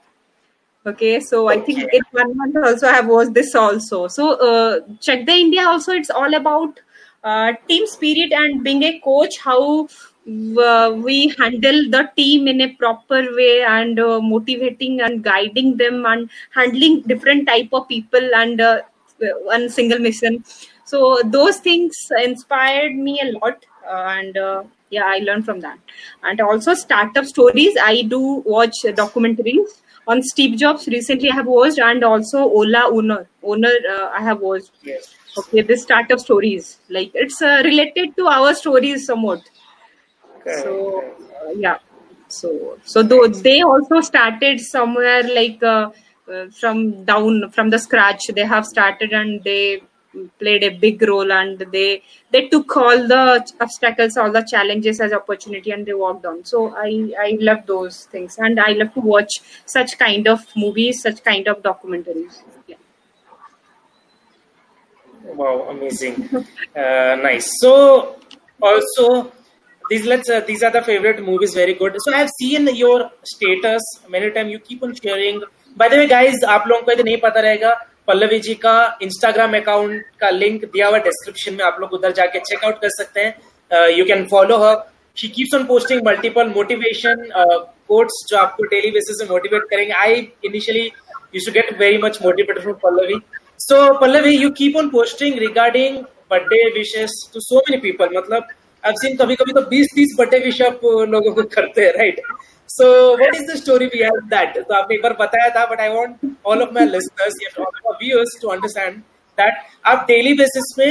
[0.84, 4.08] Okay, so I think in one month also I have watched this also.
[4.08, 5.92] So uh, Chak De India also.
[5.92, 6.80] It's all about
[7.22, 9.38] uh, team spirit and being a coach.
[9.38, 15.76] How uh, we handle the team in a proper way and uh, motivating and guiding
[15.76, 18.80] them and handling different type of people and uh,
[19.44, 20.44] one single mission.
[20.84, 25.78] So those things inspired me a lot, uh, and uh, yeah, I learned from that.
[26.24, 27.76] And also startup stories.
[27.80, 30.86] I do watch documentaries on Steve Jobs.
[30.88, 33.26] Recently, I have watched, and also Ola owner.
[33.42, 34.70] Owner, uh, I have watched.
[34.82, 35.14] yes.
[35.38, 36.78] Okay, this startup stories.
[36.90, 39.40] Like it's uh, related to our stories somewhat.
[40.44, 41.78] Correct, So uh, yeah.
[42.28, 45.90] So so though they also started somewhere like uh,
[46.30, 48.26] uh, from down from the scratch.
[48.34, 49.82] They have started and they
[50.38, 55.12] played a big role and they they took all the obstacles all the challenges as
[55.12, 56.44] opportunity and they walked on.
[56.44, 61.02] So i i love those things and i love to watch such kind of movies
[61.02, 62.42] such kind of documentaries.
[62.66, 62.76] Yeah.
[65.24, 66.28] wow amazing.
[66.76, 67.50] Uh, nice.
[67.60, 68.16] So
[68.60, 69.32] also
[69.90, 71.96] these let's uh, these are the favorite movies very good.
[71.98, 74.48] So i have seen your status many time.
[74.48, 75.42] You keep on sharing.
[75.76, 77.72] By the way guys aap logon ko ye nahi pata rahega
[78.08, 82.38] Pallavi ji का Instagram account का link दिया हुआ description में आप लोग उधर जाके
[82.38, 84.76] checkout कर सकते हैं you can follow her
[85.16, 87.28] she keeps on posting multiple motivation
[87.88, 90.90] quotes जो आपको डेली बेसिस में मोटिवेट करेंगे I initially
[91.34, 93.20] you should get very much motivated from Pallavi
[93.62, 98.08] So Pallavi, you keep on posting regarding birthday wishes to so many people.
[98.14, 98.48] मतलब
[98.84, 102.40] I've seen कभी कभी तो 20-30 birthday wish आप लोगों को करते हैं, right right?
[102.72, 105.88] So what is the story behind that तो आपने एक बार बताया था but I
[105.90, 107.34] want all of my listeners
[108.02, 108.96] viewers to understand
[109.38, 110.90] that आप डेली बेसिस में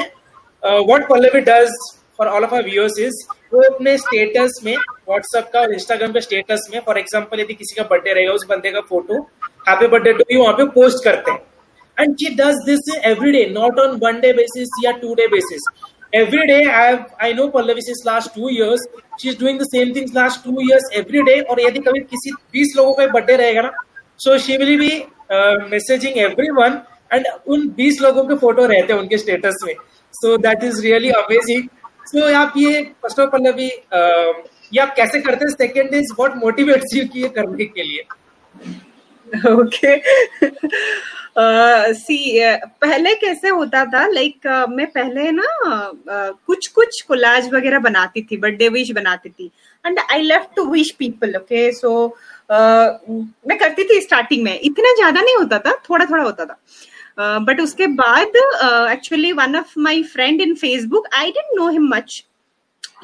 [0.63, 1.71] what Pallavi does
[2.19, 6.21] for all of our viewers is वो अपने स्टेटस में व्हाट्सएप का और इंस्टाग्राम के
[6.21, 9.19] स्टेटस में फॉर एग्ज़ाम्पल यदि किसी का बर्थडे रहेगा उस बंदे का photo
[9.69, 11.39] happy birthday to you वहाँ पे पोस्ट करते हैं।
[11.97, 15.67] And she does this every day not on one day basis या two day basis
[16.13, 18.85] every day i have i know pallavi since last two years
[19.17, 22.75] she's doing the same things last two years every day और यदि कभी किसी 20
[22.77, 23.71] लोगों का birthday रहेगा ना
[24.19, 24.93] so she will be
[25.29, 26.79] uh, messaging everyone
[27.13, 29.73] and उन 20 लोगों के फ़ोटो रहते हैं उनके स्टेटस में
[30.13, 31.67] so that is really amazing
[32.11, 33.67] so आप ये फ़र्स्ट ऑफ़ ऑल अभी
[34.73, 38.03] ये आप कैसे करते हैं second is what motivates you कि ये करने के लिए
[39.53, 39.95] ओके
[41.35, 44.05] सी uh, uh, पहले कैसे होता था?
[44.07, 45.45] लाइक like, uh, मैं पहले ना
[46.47, 49.51] कुछ कुछ कोलाज वगैरह बनाती थी बर्थडे विश बनाती थी।
[49.85, 51.91] And I love to wish people okay so
[52.51, 56.59] मैं करती थी स्टार्टिंग में। इतना ज़्यादा नहीं होता था थोड़ा थोड़ा होता था।
[57.39, 58.37] बट uh, उसके बाद
[58.91, 62.23] actually one of my friend in Facebook I didn't know him much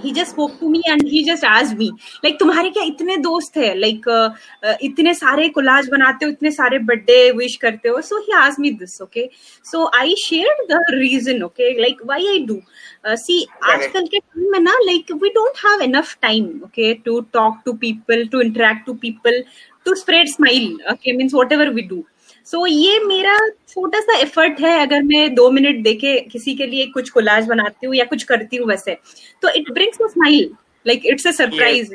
[0.04, 1.86] he just spoke to me and he just as me
[2.26, 3.74] like तुम्हारे क्या इतने दोस्त है?
[3.80, 8.02] लाइक like, uh, इतने सारे कोलाज बनाते हो इतने सारे बर्थडे विश करते हो?
[8.02, 9.30] सो ही आज me this okay
[9.66, 12.60] so I share the reason okay like why I do
[13.08, 17.62] see आजकल के टाइम में ना like we don't have enough time okay to talk
[17.66, 19.44] to people to interact to people
[19.86, 22.04] to spread smile okay means whatever we do
[22.48, 23.38] so so, ये मेरा
[23.70, 27.88] छोटा सा effort है अगर मैं दो मिनट देखे किसी के लिए कुछ कोलाज बनाती
[27.88, 28.98] हूँ या कुछ करती हूँ वैसे।
[29.42, 30.50] तो it brings a smile
[30.86, 31.94] like it's a surprise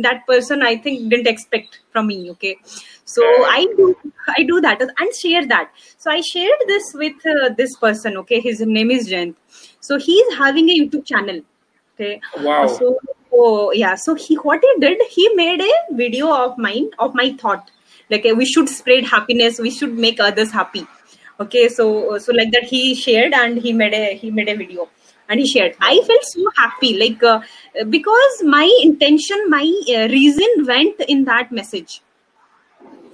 [0.00, 2.54] that person I think didn't expect from me okay
[3.06, 3.94] so I do
[4.30, 5.68] I do that and share that
[6.02, 9.34] so I share this with this person okay his name is Jayant
[9.82, 12.18] so he is having a YouTube channel okay
[12.74, 17.36] so yeah so he what he did he made a video of mind of my
[17.44, 17.70] thought
[18.10, 20.86] like we should spread happiness we should make others happy.
[21.40, 24.88] Okay so so like that he shared and he made a he made a video.
[25.28, 25.74] And he shared.
[25.80, 27.40] I felt so happy like uh,
[27.90, 32.00] because my intention my uh, reason went in that message.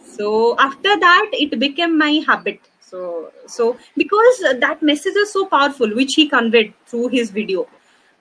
[0.04, 2.60] So after that it became my habit.
[2.80, 7.66] So so because that message is so powerful which he conveyed through his video.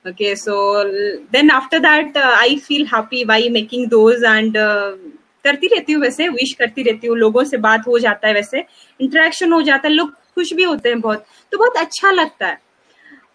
[0.06, 4.96] Okay so then after that uh, i feel happy by making those and uh,
[5.44, 8.64] करती रहती हूँ वैसे wish करती रहती हूँ लोगों से बात हो जाता है वैसे
[9.00, 12.60] इंटरेक्शन हो जाता है लोग खुश भी होते हैं बहुत तो बहुत अच्छा लगता है।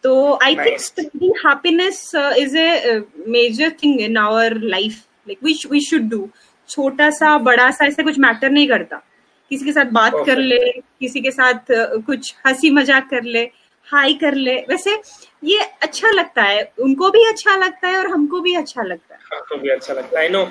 [0.02, 5.80] तो I think spreading happiness is a major thing in our life like which we
[5.80, 6.28] should do
[6.68, 9.02] छोटा सा बड़ा सा ऐसे कुछ मैटर नहीं करता।
[9.50, 10.58] किसी के साथ बात कर ले
[11.00, 11.72] किसी के साथ
[12.06, 13.42] कुछ हँसी मज़ाक कर ले
[13.86, 14.94] हाई कर ले वैसे
[15.42, 19.15] ये अच्छा लगता है उनको भी अच्छा लगता है और हमको भी अच्छा लगता है।
[19.32, 20.42] हमको भी अच्छा लगता है। नो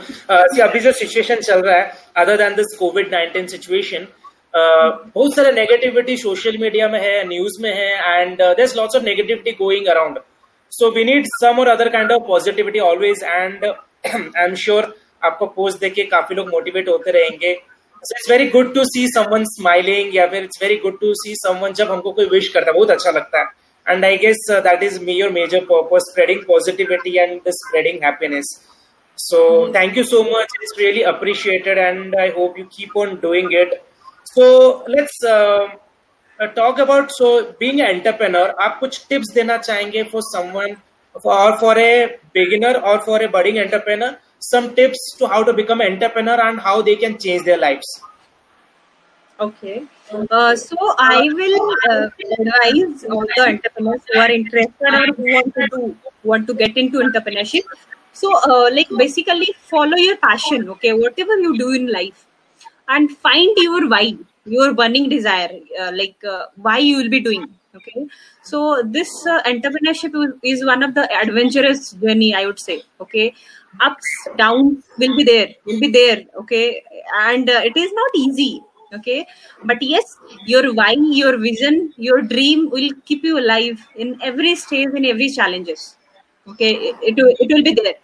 [0.64, 4.08] अभी जो सिचुएशन चल रहा है other than this covid nineteen situation
[4.54, 9.52] बहुत सारे नेगेटिविटी सोशल मीडिया में है न्यूज़ में है and there lots of negativity
[9.64, 10.20] going around
[10.72, 15.46] so we need some और other kind of positivity always and I am sure आपको
[15.58, 20.16] पोस्ट देख के काफ़ी लोग मोटिवेट होते रहेंगे। It's very good to see someone smiling
[20.16, 22.92] या फिर it's very good to see someone जब हमको कोई विश करता है बहुत
[22.92, 27.50] अच्छा लगता है। And i guess uh, that is your major purpose spreading positivity and
[27.58, 28.48] spreading happiness.
[29.17, 29.73] so mm-hmm.
[29.73, 33.85] thank you so much it's really appreciated and i hope you keep on doing it
[34.25, 35.69] so let's uh,
[36.41, 40.77] uh, talk about so being an entrepreneur आप कुछ tips देना चाहेंगे for someone
[41.23, 44.13] or for a beginner or for a budding entrepreneur
[44.51, 47.91] some tips to how to become an entrepreneur and how they can change their lives
[49.41, 49.85] Okay.
[50.31, 55.55] Uh, so I will uh, advise all the entrepreneurs who are interested or who want
[55.55, 57.65] to do, want to get into entrepreneurship.
[58.16, 60.70] so, uh, like basically, follow your passion.
[60.76, 62.26] Okay, whatever you do in life,
[62.88, 65.52] and find your why, your burning desire,
[65.82, 67.48] uh, like uh, why you will be doing.
[67.76, 68.06] Okay,
[68.44, 72.34] so this uh, entrepreneurship is one of the adventurous journey.
[72.34, 72.84] I would say.
[73.02, 73.34] Okay,
[73.82, 76.24] ups, downs will be there, will be there.
[76.44, 76.84] Okay,
[77.26, 79.26] and it is not easy okay
[79.70, 84.90] but yes your why your vision your dream will keep you alive in every stage
[85.00, 85.98] in every challenges
[86.48, 87.96] okay it, it, it will be there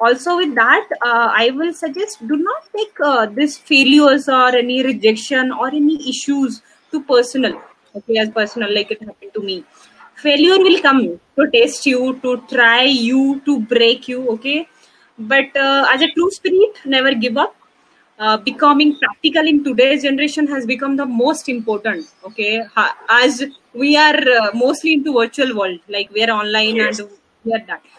[0.00, 4.82] also with that uh, i will suggest do not take uh, this failures or any
[4.82, 7.60] rejection or any issues to personal
[7.96, 9.64] okay as personal like it happened to me.
[10.16, 14.68] Failure will come to test you to try you to break you okay?
[15.18, 17.56] But uh, as a true spirit never give up.
[18.18, 22.62] Uh, becoming practical in today's generation has become the most important okay?
[23.08, 26.98] As we are uh, mostly into virtual world like we are online yes.
[26.98, 27.08] and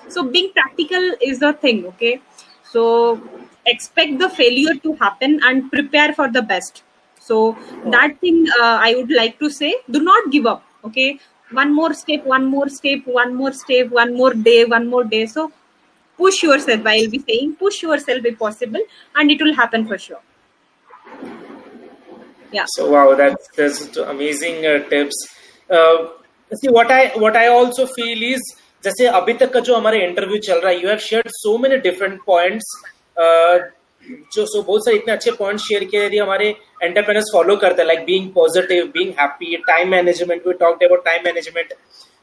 [0.07, 2.21] so being practical is the thing okay?
[2.63, 3.21] So
[3.65, 6.83] expect the failure to happen and prepare for the best.
[7.19, 11.19] So that thing uh, i would like to say do not give up okay?
[11.51, 15.25] One more step one more step one more step one more day one more day.
[15.25, 15.51] So
[16.17, 16.85] push yourself.
[16.85, 18.81] I'll be saying push yourself if possible
[19.15, 20.21] and it will happen for sure.
[22.51, 22.65] Yeah.
[22.67, 25.15] So wow that's that's amazing uh, tips.
[25.69, 26.07] Uh,
[26.53, 28.41] see what i what i also feel is
[28.83, 31.77] जैसे अभी तक का जो हमारे interview चल रहा है you have share so many
[31.79, 32.75] different points
[34.33, 36.49] जो सो बहुत सारे इतने अच्छे पॉइंट्स शेयर किए यदि हमारे
[36.83, 41.73] एंटरप्रेनर्स फॉलो करते like being positive being happy time management we talked about time management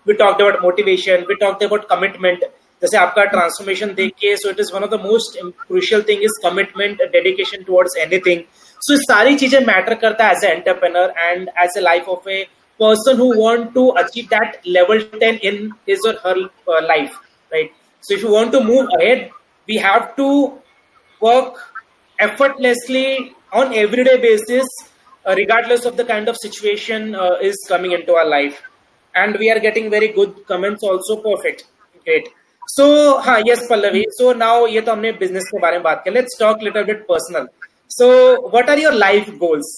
[0.07, 2.45] we talked about motivation we talked about commitment
[2.83, 6.41] जैसे आपका ट्रांसफॉर्मेशन देख के so it is one of the most crucial thing is
[6.43, 8.43] commitment dedication towards anything
[8.83, 12.45] so सारी चीज़ें matter करता है as a entrepreneur and as a life of a
[12.80, 16.36] person who want to achieve that level 10 in his or her
[16.68, 17.16] uh, life
[17.52, 17.72] right
[18.02, 19.30] so if you want to move ahead
[19.68, 20.30] we have to
[21.22, 21.56] work
[22.20, 24.68] effortlessly on everyday basis
[25.26, 28.62] uh, regardless of the kind of situation uh, is coming into our life
[29.16, 31.66] and we are getting very good comments also perfect
[32.06, 32.28] great
[32.68, 32.86] so
[33.22, 36.38] हाँ yes pallavi so now ये तो हमने business के बारे में बात किया let's
[36.42, 37.48] talk little bit personal
[37.88, 38.08] so
[38.56, 39.72] what are your life goals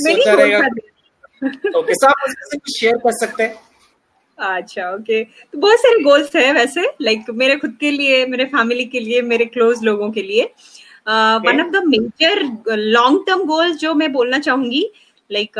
[0.00, 0.66] सोचा रहेगा
[1.78, 3.54] ओके सो आप उसमें से कुछ शेयर कर सकते हैं?
[4.38, 8.44] अच्छा ओके तो बहुत सारे गोल्स है वैसे लाइक like, मेरे खुद के लिए मेरे
[8.44, 10.44] फैमिली के लिए मेरे क्लोज लोगों के लिए.
[11.06, 12.42] One of the major
[12.76, 14.90] long term goals जो मैं बोलना चाहूँगी
[15.30, 15.58] like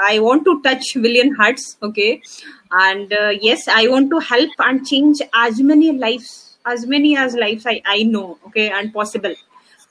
[0.00, 3.12] I want to touch million hearts okay and
[3.44, 7.80] yes I want to help and change as many lifes as many as lives I,
[7.84, 9.34] I know okay and possible.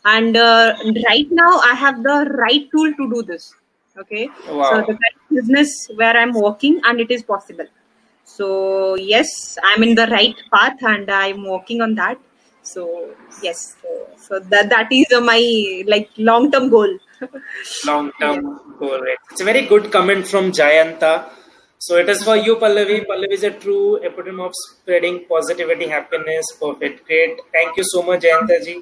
[0.05, 3.53] And uh, right now i have the right tool to do this
[3.99, 4.29] okay?
[4.49, 4.69] Wow.
[4.69, 7.67] so the right business where i'm working and it is possible.
[8.23, 12.19] So yes i'm in the right path and i'm working on that.
[12.61, 16.97] So yes so, so that that is uh, my like long term goal.
[17.87, 18.41] Long term
[18.79, 19.17] goal right.
[19.31, 21.13] It's a very good comment from jayanta
[21.85, 26.45] so it is for you pallavi pallavi is a true epitome of spreading positivity happiness
[26.63, 28.75] perfect great thank you so much jayanta ji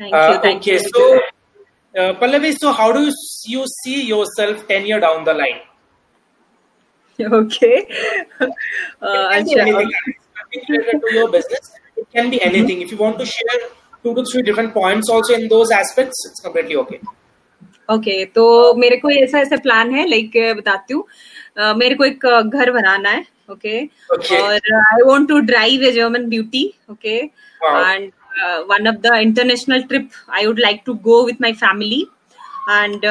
[0.00, 1.04] thank Uh, you thank okay you so
[2.00, 3.12] uh, pallavi so how do you,
[3.54, 5.60] you see yourself 10 year down the line
[7.42, 7.76] okay
[8.40, 9.88] uh, It can be anything.
[9.88, 10.12] okay.
[10.38, 11.72] Nothing related to your business.
[11.96, 12.80] It can be anything.
[12.84, 13.58] If you want to share
[14.02, 17.00] two to three different points also in those aspects, it's completely okay.
[17.94, 18.44] Okay तो
[18.78, 21.04] मेरे को ऐसा ऐसा plan है like बताती हूँ।
[21.78, 23.78] मेरे को एक घर बनाना है ओके
[24.14, 28.10] और I want to drive a German beauty okay and
[28.70, 32.00] one of the international trip I would like to go with my family
[32.70, 33.06] and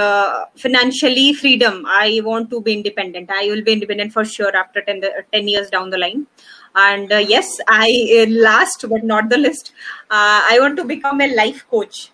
[0.61, 5.49] financially freedom I want to be independent I will be independent for sure after ten
[5.49, 6.25] years down the line
[6.77, 9.73] and yes I last but not the least
[10.13, 12.09] I want to become a life coach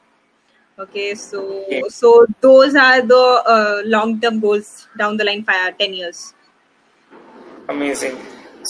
[0.84, 1.82] okay so Okay.
[1.90, 2.10] so
[2.42, 3.24] those are the
[3.56, 6.34] uh, long term goals down the line five, 10 years
[7.70, 8.18] Amazing.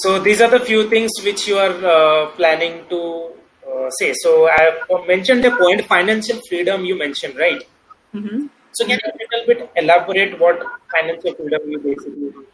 [0.02, 3.32] So these are the few things which you are uh, planning to
[3.68, 4.14] uh, say.
[4.16, 7.62] So I have mentioned the point financial freedom you mentioned, right?
[8.12, 10.60] hmm So can you a little bit elaborate what
[10.96, 12.46] financial freedom you basically do?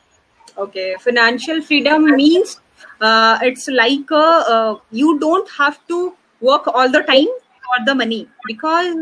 [0.57, 2.59] okay financial freedom means
[3.01, 7.27] uh, it's like uh, uh, you don't have to work all the time
[7.65, 8.27] for the money.
[8.47, 8.95] Because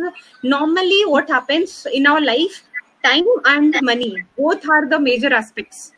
[0.44, 2.64] normally what happens in our life
[3.04, 5.94] time and money both are the major aspects.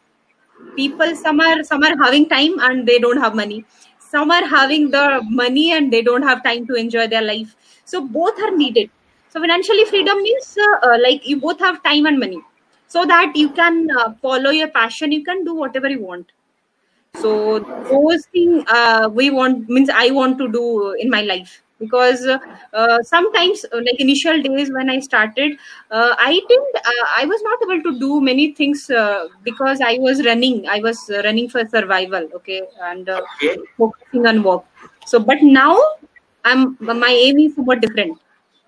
[0.76, 3.66] People some are some are having time and they don't have money.
[4.00, 7.56] Some are having the money and they don't have time to enjoy their life.
[7.86, 8.90] So both are needed.
[9.30, 12.42] So financially freedom means uh, uh, like you both have time and money.
[12.88, 15.12] So that you can uh, follow your passion.
[15.12, 16.32] You can do whatever you want.
[17.14, 20.64] So those things uh, we want means i want to do
[21.06, 22.26] in my life because
[22.74, 25.58] uh, sometimes uh, like initial days when i started
[25.92, 29.94] uh, i didn't uh, i was not able to do many things uh, because i
[30.08, 33.56] was running i was uh, running for survival okay and uh, Okay.
[33.84, 34.64] focusing on work
[35.14, 35.74] so but now
[36.50, 36.62] i'm
[37.04, 38.18] my aim is somewhat different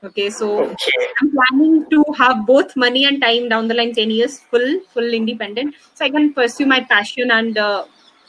[0.09, 1.03] okay so Okay.
[1.21, 5.09] i'm planning to have both money and time down the line 10 years full full
[5.21, 7.81] independent so i can pursue my passion and uh,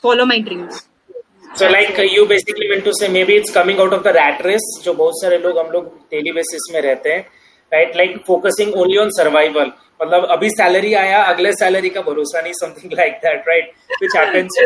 [0.06, 0.82] follow my dreams
[1.56, 4.44] So like uh, you basically meant to say maybe it's coming out of the rat
[4.44, 7.20] race जो बहुत सारे लोग हम लोग daily basis में रहते हैं
[7.72, 12.52] right like focusing only on survival मतलब अभी सैलरी आया अगले सैलरी का भरोसा नहीं
[12.60, 14.58] something like that right which happens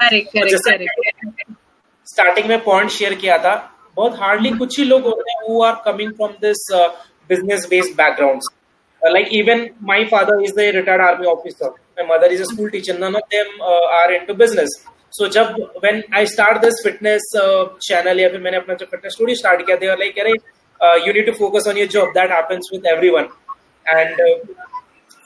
[0.00, 0.76] correct correct जैसा
[2.06, 3.54] स्टार्टिंग में पॉइंट शेयर किया था
[3.96, 6.66] बहुत हार्डली कुछ ही लोग होते हैं who are coming from this
[7.30, 8.52] business based background
[9.02, 12.98] like even my father is the retired army officer my mother is a school teacher
[13.00, 13.62] none of them
[13.94, 14.82] are into business
[15.12, 15.54] so जब
[15.84, 19.76] when I start this fitness channel या फिर मैंने अपना जो fitness studio start किया
[19.76, 20.32] they like अरे
[21.06, 23.28] you need to focus on your job that happens with everyone
[23.86, 24.20] and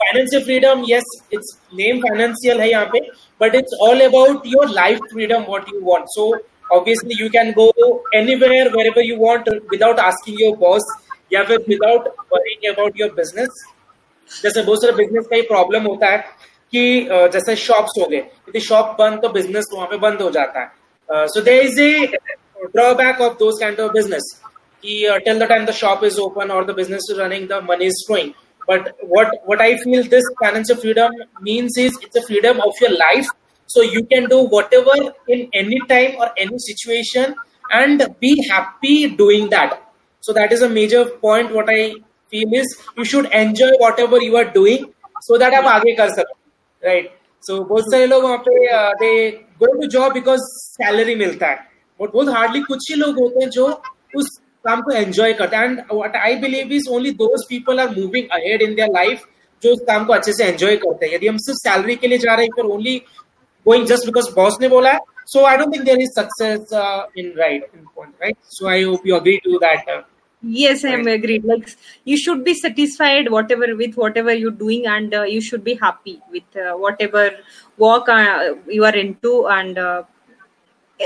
[0.02, 3.00] financial freedom yes its name financial है यहाँ पे
[3.40, 6.30] but it's all about your life freedom what you want so
[6.72, 7.68] obviously you can go
[8.14, 10.92] anywhere wherever you want without asking your boss
[11.32, 13.64] या फिर without worrying about your business
[14.30, 16.24] जैसे बहुत सारे business का ही problem होता है
[16.72, 20.60] कि जैसे शॉप्स हो गए यदि शॉप बंद तो बिज़नेस वहाँ पे बंद हो जाता
[20.60, 22.06] है। So there is a
[22.66, 24.32] drawback of those of business
[24.84, 27.86] कि till the time the shop is open और the business is running the money
[27.86, 28.30] is flowing
[28.68, 32.92] but what what I feel this financial freedom means is it's a freedom of your
[32.94, 33.26] life
[33.68, 34.40] so you can do
[34.74, 37.34] whatever in any time और any situation
[37.72, 39.74] and be happy doing that
[40.24, 41.90] so that is a major point what I
[42.32, 44.86] feel is you should enjoy whatever you are doing
[45.22, 46.41] so that आप आगे कर सकते
[46.82, 47.10] right.
[47.42, 48.52] सो बहुत सारे लोग वहाँ पे
[49.00, 49.14] they
[49.62, 51.58] go to job because salary मिलता है.
[52.00, 53.66] But बहुत hardly कुछ ही लोग होते हैं जो
[54.16, 54.28] उस
[54.64, 55.64] काम को एंजॉय करते हैं.
[55.64, 59.24] And what I believe is only those people are moving ahead in their life
[59.62, 61.14] जो उस काम को अच्छे से एंजॉय करते हैं.
[61.14, 62.96] यदि हम सिर्फ़ सैलरी के लिए जा रहे हैं, for only
[63.66, 64.98] going just because boss ने बोला है
[65.32, 66.72] so I don't think there is success
[67.18, 69.90] in right in right so I hope you agree to that
[70.42, 71.68] yes i am agreed like
[72.04, 76.20] you should be satisfied whatever with whatever you're doing and uh, you should be happy
[76.30, 77.30] with uh, whatever
[77.78, 80.02] work uh, you are into and uh,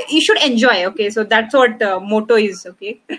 [0.09, 1.11] you should enjoy okay?
[1.11, 3.01] So that's what uh, motto is okay?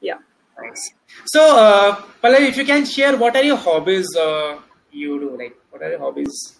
[0.00, 0.18] Yeah.
[0.60, 0.94] Nice.
[1.26, 4.58] So uh, Pallavi, if you can share what are your hobbies uh,
[4.90, 5.36] you do?
[5.36, 6.58] Like what are your hobbies?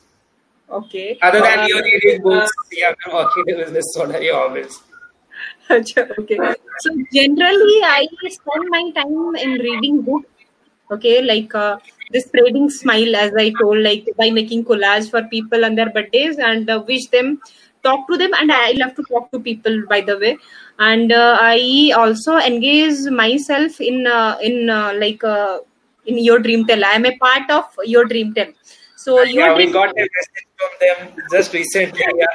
[0.71, 1.19] Okay.
[1.21, 4.81] Other than uh, your reading books yeah working in business what are your hobbies
[5.71, 6.39] okay
[6.81, 10.27] so generally i spend my time in reading books
[10.93, 11.23] okay?
[11.23, 11.79] Like uh,
[12.11, 16.39] this spreading smile as i told like by making collage for people on their birthdays
[16.39, 17.41] and uh, wish them
[17.83, 20.37] talk to them and i love to talk to people by the way.
[20.79, 25.59] And uh, i also engage myself in uh, in uh, like uh,
[26.07, 28.53] in your dream tell i am a part of your dream tell
[28.97, 32.05] so yeah we got a message from them just recently.
[32.17, 32.27] Yeah.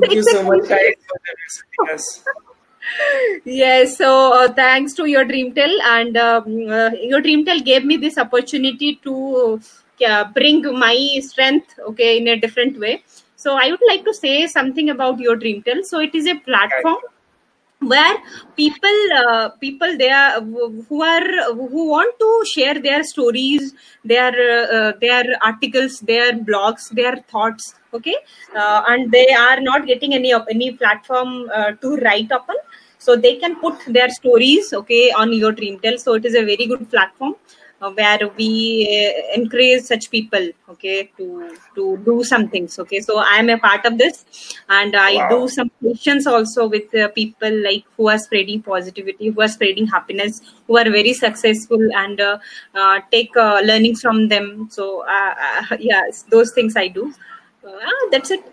[0.00, 2.24] Thank you so much guys for visiting us
[3.44, 7.84] yes so uh, thanks to your dream tell and um, uh, your dream tell gave
[7.84, 9.60] me this opportunity to
[10.34, 13.02] bring my strength okay in a different way
[13.44, 15.84] so I would like to say something about your Dreamtel.
[15.84, 16.96] So it is a platform
[17.88, 18.16] where
[18.56, 23.74] people uh, people they are who are who want to share their stories
[24.04, 24.32] their
[24.76, 28.16] uh, their articles their blogs their thoughts okay?
[28.56, 32.56] Uh, and they are not getting any of any platform uh, to write upon.
[32.98, 35.98] So they can put their stories okay on your dreamtel.
[35.98, 37.34] So it is a very good platform.
[37.34, 38.50] uh, where we
[38.96, 43.58] uh, encourage such people okay to to do some things okay so i am a
[43.58, 44.24] part of this
[44.68, 45.28] and i wow.
[45.28, 49.86] do some sessions also with uh, people like who are spreading positivity who are spreading
[49.86, 52.38] happiness who are very successful and uh,
[52.74, 55.04] uh, take uh, learnings from them so
[55.78, 57.12] yes those things i do
[58.10, 58.44] that's it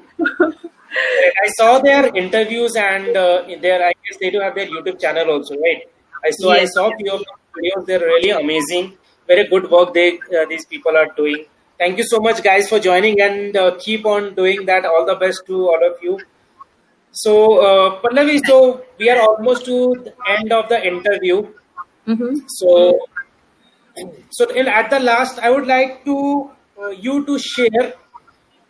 [1.43, 5.29] I saw their interviews and uh, their I guess they do have their YouTube channel
[5.31, 5.83] also, right?
[6.23, 6.63] I saw yes.
[6.63, 7.85] I saw few of the videos.
[7.85, 8.97] They're really amazing
[9.27, 11.45] very good work they uh, these people are doing.
[11.77, 14.85] Thank you so much, guys, for joining and uh, keep on doing that.
[14.85, 16.19] All the best to all of you.
[17.11, 21.47] So, uh, Pallavi, so we are almost to the end of the interview.
[22.07, 22.35] Mm-hmm.
[22.47, 22.99] So,
[24.29, 26.51] so at the last, I would like to
[26.81, 27.93] uh, you to share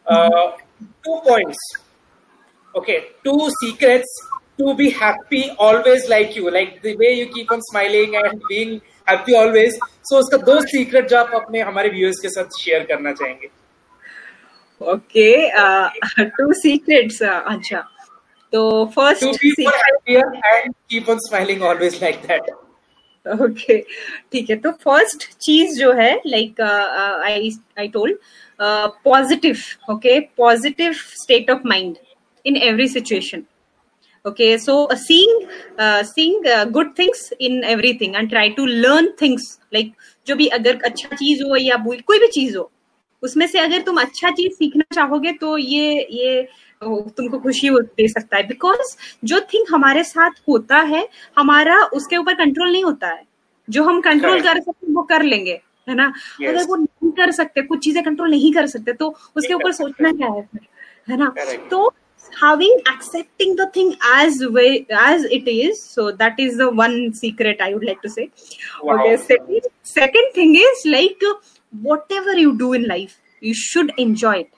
[0.07, 0.51] uh,
[1.03, 1.59] two points.
[2.75, 4.07] Okay, two secrets
[4.57, 8.81] to be happy always like you, like the way you keep on smiling and being
[9.11, 13.11] happy always so उसका दो secret जो आप अपने हमारे viewers के साथ share करना
[13.13, 13.49] चाहेंगे।
[14.81, 17.83] ओके टू सीक्रेट्स अच्छा
[18.53, 18.61] तो
[18.95, 19.23] first
[19.59, 22.49] and keep on smiling always like that
[23.25, 23.77] okay
[24.31, 28.17] ठीक है तो फ़र्स्ट चीज़ जो है like I I told
[29.05, 29.57] positive
[29.91, 31.97] okay positive state of mind
[32.45, 33.43] in every situation
[34.25, 35.31] okay so uh, seeing
[35.77, 39.47] uh, seeing uh, good things in everything and try to learn things.
[39.73, 39.91] Like
[40.27, 42.69] जो भी अगर अच्छा चीज़ हो या कोई भी चीज़ हो
[43.23, 46.41] उसमें से अगर तुम अच्छा चीज़ सीखना चाहोगे तो ये ये
[46.81, 48.95] तुमको खुशी दे सकता है। बिकॉज़
[49.25, 51.07] जो थिंग हमारे साथ होता है
[51.37, 53.23] हमारा उसके ऊपर कंट्रोल नहीं होता है।
[53.67, 55.59] जो हम कंट्रोल कर सकते वो कर लेंगे
[55.89, 56.11] है ना?
[56.41, 56.49] Yes.
[56.49, 60.11] अगर वो नहीं कर सकते कुछ चीज़ें कंट्रोल नहीं कर सकते तो उसके ऊपर सोचना
[60.11, 60.47] क्या है
[61.09, 61.33] है ना?
[61.71, 61.93] तो
[62.39, 67.61] having accepting the thing as way as it is so that is the one secret
[67.61, 68.29] i would like to say
[68.81, 68.95] wow.
[68.95, 71.21] okay second, second thing is like
[71.81, 74.49] whatever you do in life you should enjoy it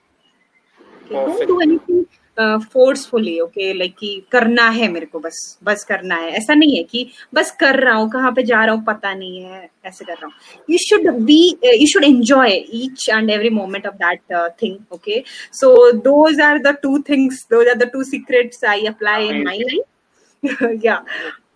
[1.05, 1.13] okay?
[1.13, 2.05] don't do anything
[2.39, 6.83] forcefully okay like कि करना है मेरे को बस बस करना है। ऐसा नहीं है
[6.83, 10.13] कि बस कर रहा हूँ कहाँ पे जा रहा हूँ पता नहीं है ऐसे कर
[10.13, 10.33] रहा हूँ।
[10.69, 15.23] You should be you should enjoy each and every moment of that thing okay
[15.53, 19.59] so those are the two things those are the two secrets I apply in my
[19.59, 21.03] life या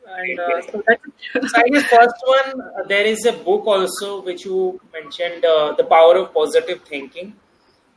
[0.09, 4.21] And uh, so that's so I guess first one, uh, there is a book also
[4.21, 7.34] which you mentioned, uh, The Power of Positive Thinking.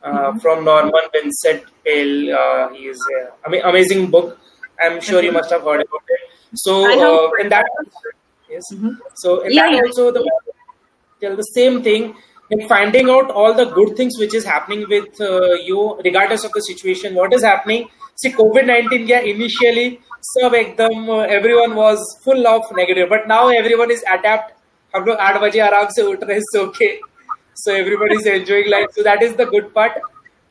[0.02, 2.34] Uh, from Norman Vincent Peale.
[2.34, 2.98] Uh, he is
[3.44, 4.38] an amazing book.
[4.80, 6.20] I'm sure you must have heard about it.
[6.54, 7.66] So uh, in that,
[8.48, 8.62] yes.
[8.72, 8.92] Mm-hmm.
[9.16, 9.82] So in yeah, that yeah.
[9.82, 10.24] also the
[11.20, 12.14] the same thing
[12.50, 16.52] in finding out all the good things which is happening with uh, you regardless of
[16.52, 22.62] the situation what is happening see covid-19 yeah initially so uh, everyone was full of
[22.74, 24.56] negative but now everyone is adapt
[24.94, 25.86] हम लोग आठ बजे आराम
[27.54, 28.86] so everybody is enjoying life.
[28.92, 30.00] So that is the good part.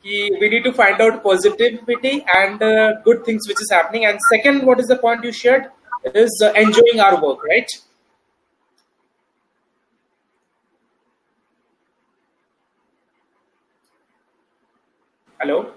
[0.02, 4.06] we need to find out positivity and uh, good things which is happening.
[4.06, 5.66] And second, what is the point you shared
[6.04, 7.70] is uh, enjoying our work, right?
[15.40, 15.72] Hello.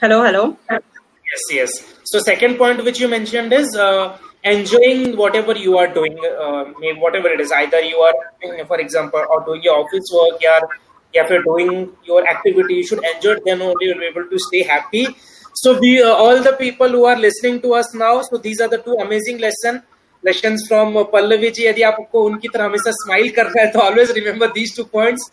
[0.00, 0.22] Hello.
[0.24, 0.56] Hello.
[0.70, 1.40] Yes.
[1.50, 1.94] Yes.
[2.04, 6.65] So second point which you mentioned is uh, enjoying whatever you are doing, uh,
[7.05, 7.51] whatever it is.
[7.51, 10.67] Either you are, for example, or doing your office work, you are
[11.15, 14.39] if you're doing your activity you should enjoy it then only you'll be able to
[14.47, 15.07] stay happy
[15.53, 18.67] so we uh, all the people who are listening to us now so these are
[18.67, 19.81] the two amazing lesson
[20.23, 23.79] lessons from uh, pallavi ji यदि आपको उनकी तरह हमेशा smile कर रहा है तो
[23.87, 25.29] always remember these two points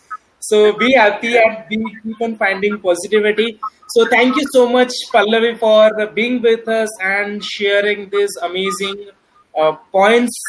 [0.48, 3.48] so be happy and be keep on finding positivity
[3.96, 8.98] so thank you so much pallavi for being with us and sharing these amazing
[9.54, 10.42] uh, points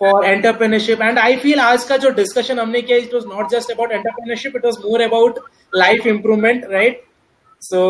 [0.00, 3.70] for entrepreneurship and I feel आज का जो discussion हमने किया it was not just
[3.70, 5.38] about entrepreneurship it was more about
[5.74, 7.02] life improvement right
[7.62, 7.82] so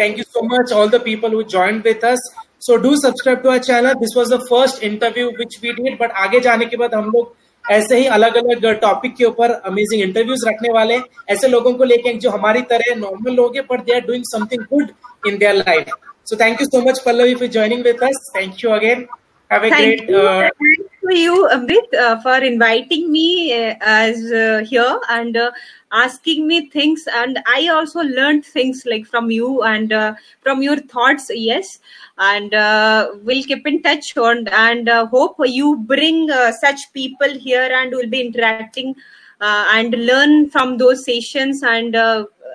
[0.00, 2.30] thank you so much all the people who join with us
[2.66, 6.12] so do subscribe to our channel this was the first interview which we did but
[6.24, 7.34] आगे जाने के बाद हम लोग
[7.71, 10.99] ऐसे ही अलग अलग topic के ऊपर अमेजिंग इंटरव्यूज़ रखने वाले
[11.33, 14.63] ऐसे लोगों को लेके जो हमारी तरह नॉर्मल लोग हैं but they are doing something
[14.73, 14.91] good
[15.27, 15.91] in their life
[16.29, 19.07] so thank you so much Pallavi for joining with us thank you again
[19.51, 25.37] have a great for you, Amrit, uh, for inviting me uh, as uh, here and
[25.37, 25.51] uh,
[25.91, 27.05] asking me things.
[27.19, 31.31] And I also learned things like from you and uh, from your thoughts.
[31.33, 31.79] Yes,
[32.17, 37.29] and uh, we'll keep in touch on and uh, hope you bring uh, such people
[37.29, 38.95] here and we'll be interacting
[39.41, 41.93] uh, and learn from those sessions and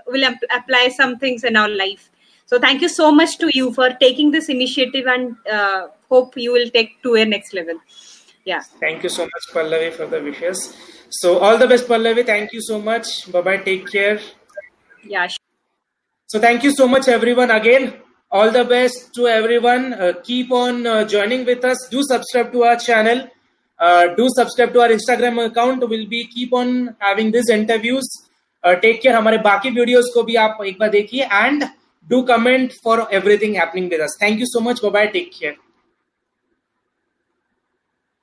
[0.07, 2.11] we'll ap- apply some things in our life.
[2.47, 5.37] So thank you so much to you for taking this initiative and
[6.09, 7.79] hope you will take to a next level.
[8.45, 8.61] Yeah.
[8.81, 10.77] Thank you so much pallavi for the wishes.
[11.11, 12.27] So all the best pallavi.
[12.27, 13.31] Thank you so much.
[13.31, 14.21] Bye bye take care.
[15.05, 15.29] Yeah
[16.33, 17.93] so thank you so much everyone again
[18.33, 22.64] all the best to everyone uh, keep on uh, joining with us do subscribe to
[22.64, 23.28] our channel
[23.80, 28.05] uh, do subscribe to our instagram account we'll be keep on having these interviews
[28.64, 29.14] take care.
[29.14, 31.64] हमारे बाकी videos को भी आप एक बार देखिए and
[32.09, 35.57] do comment for everything happening with us thank you so much bye take care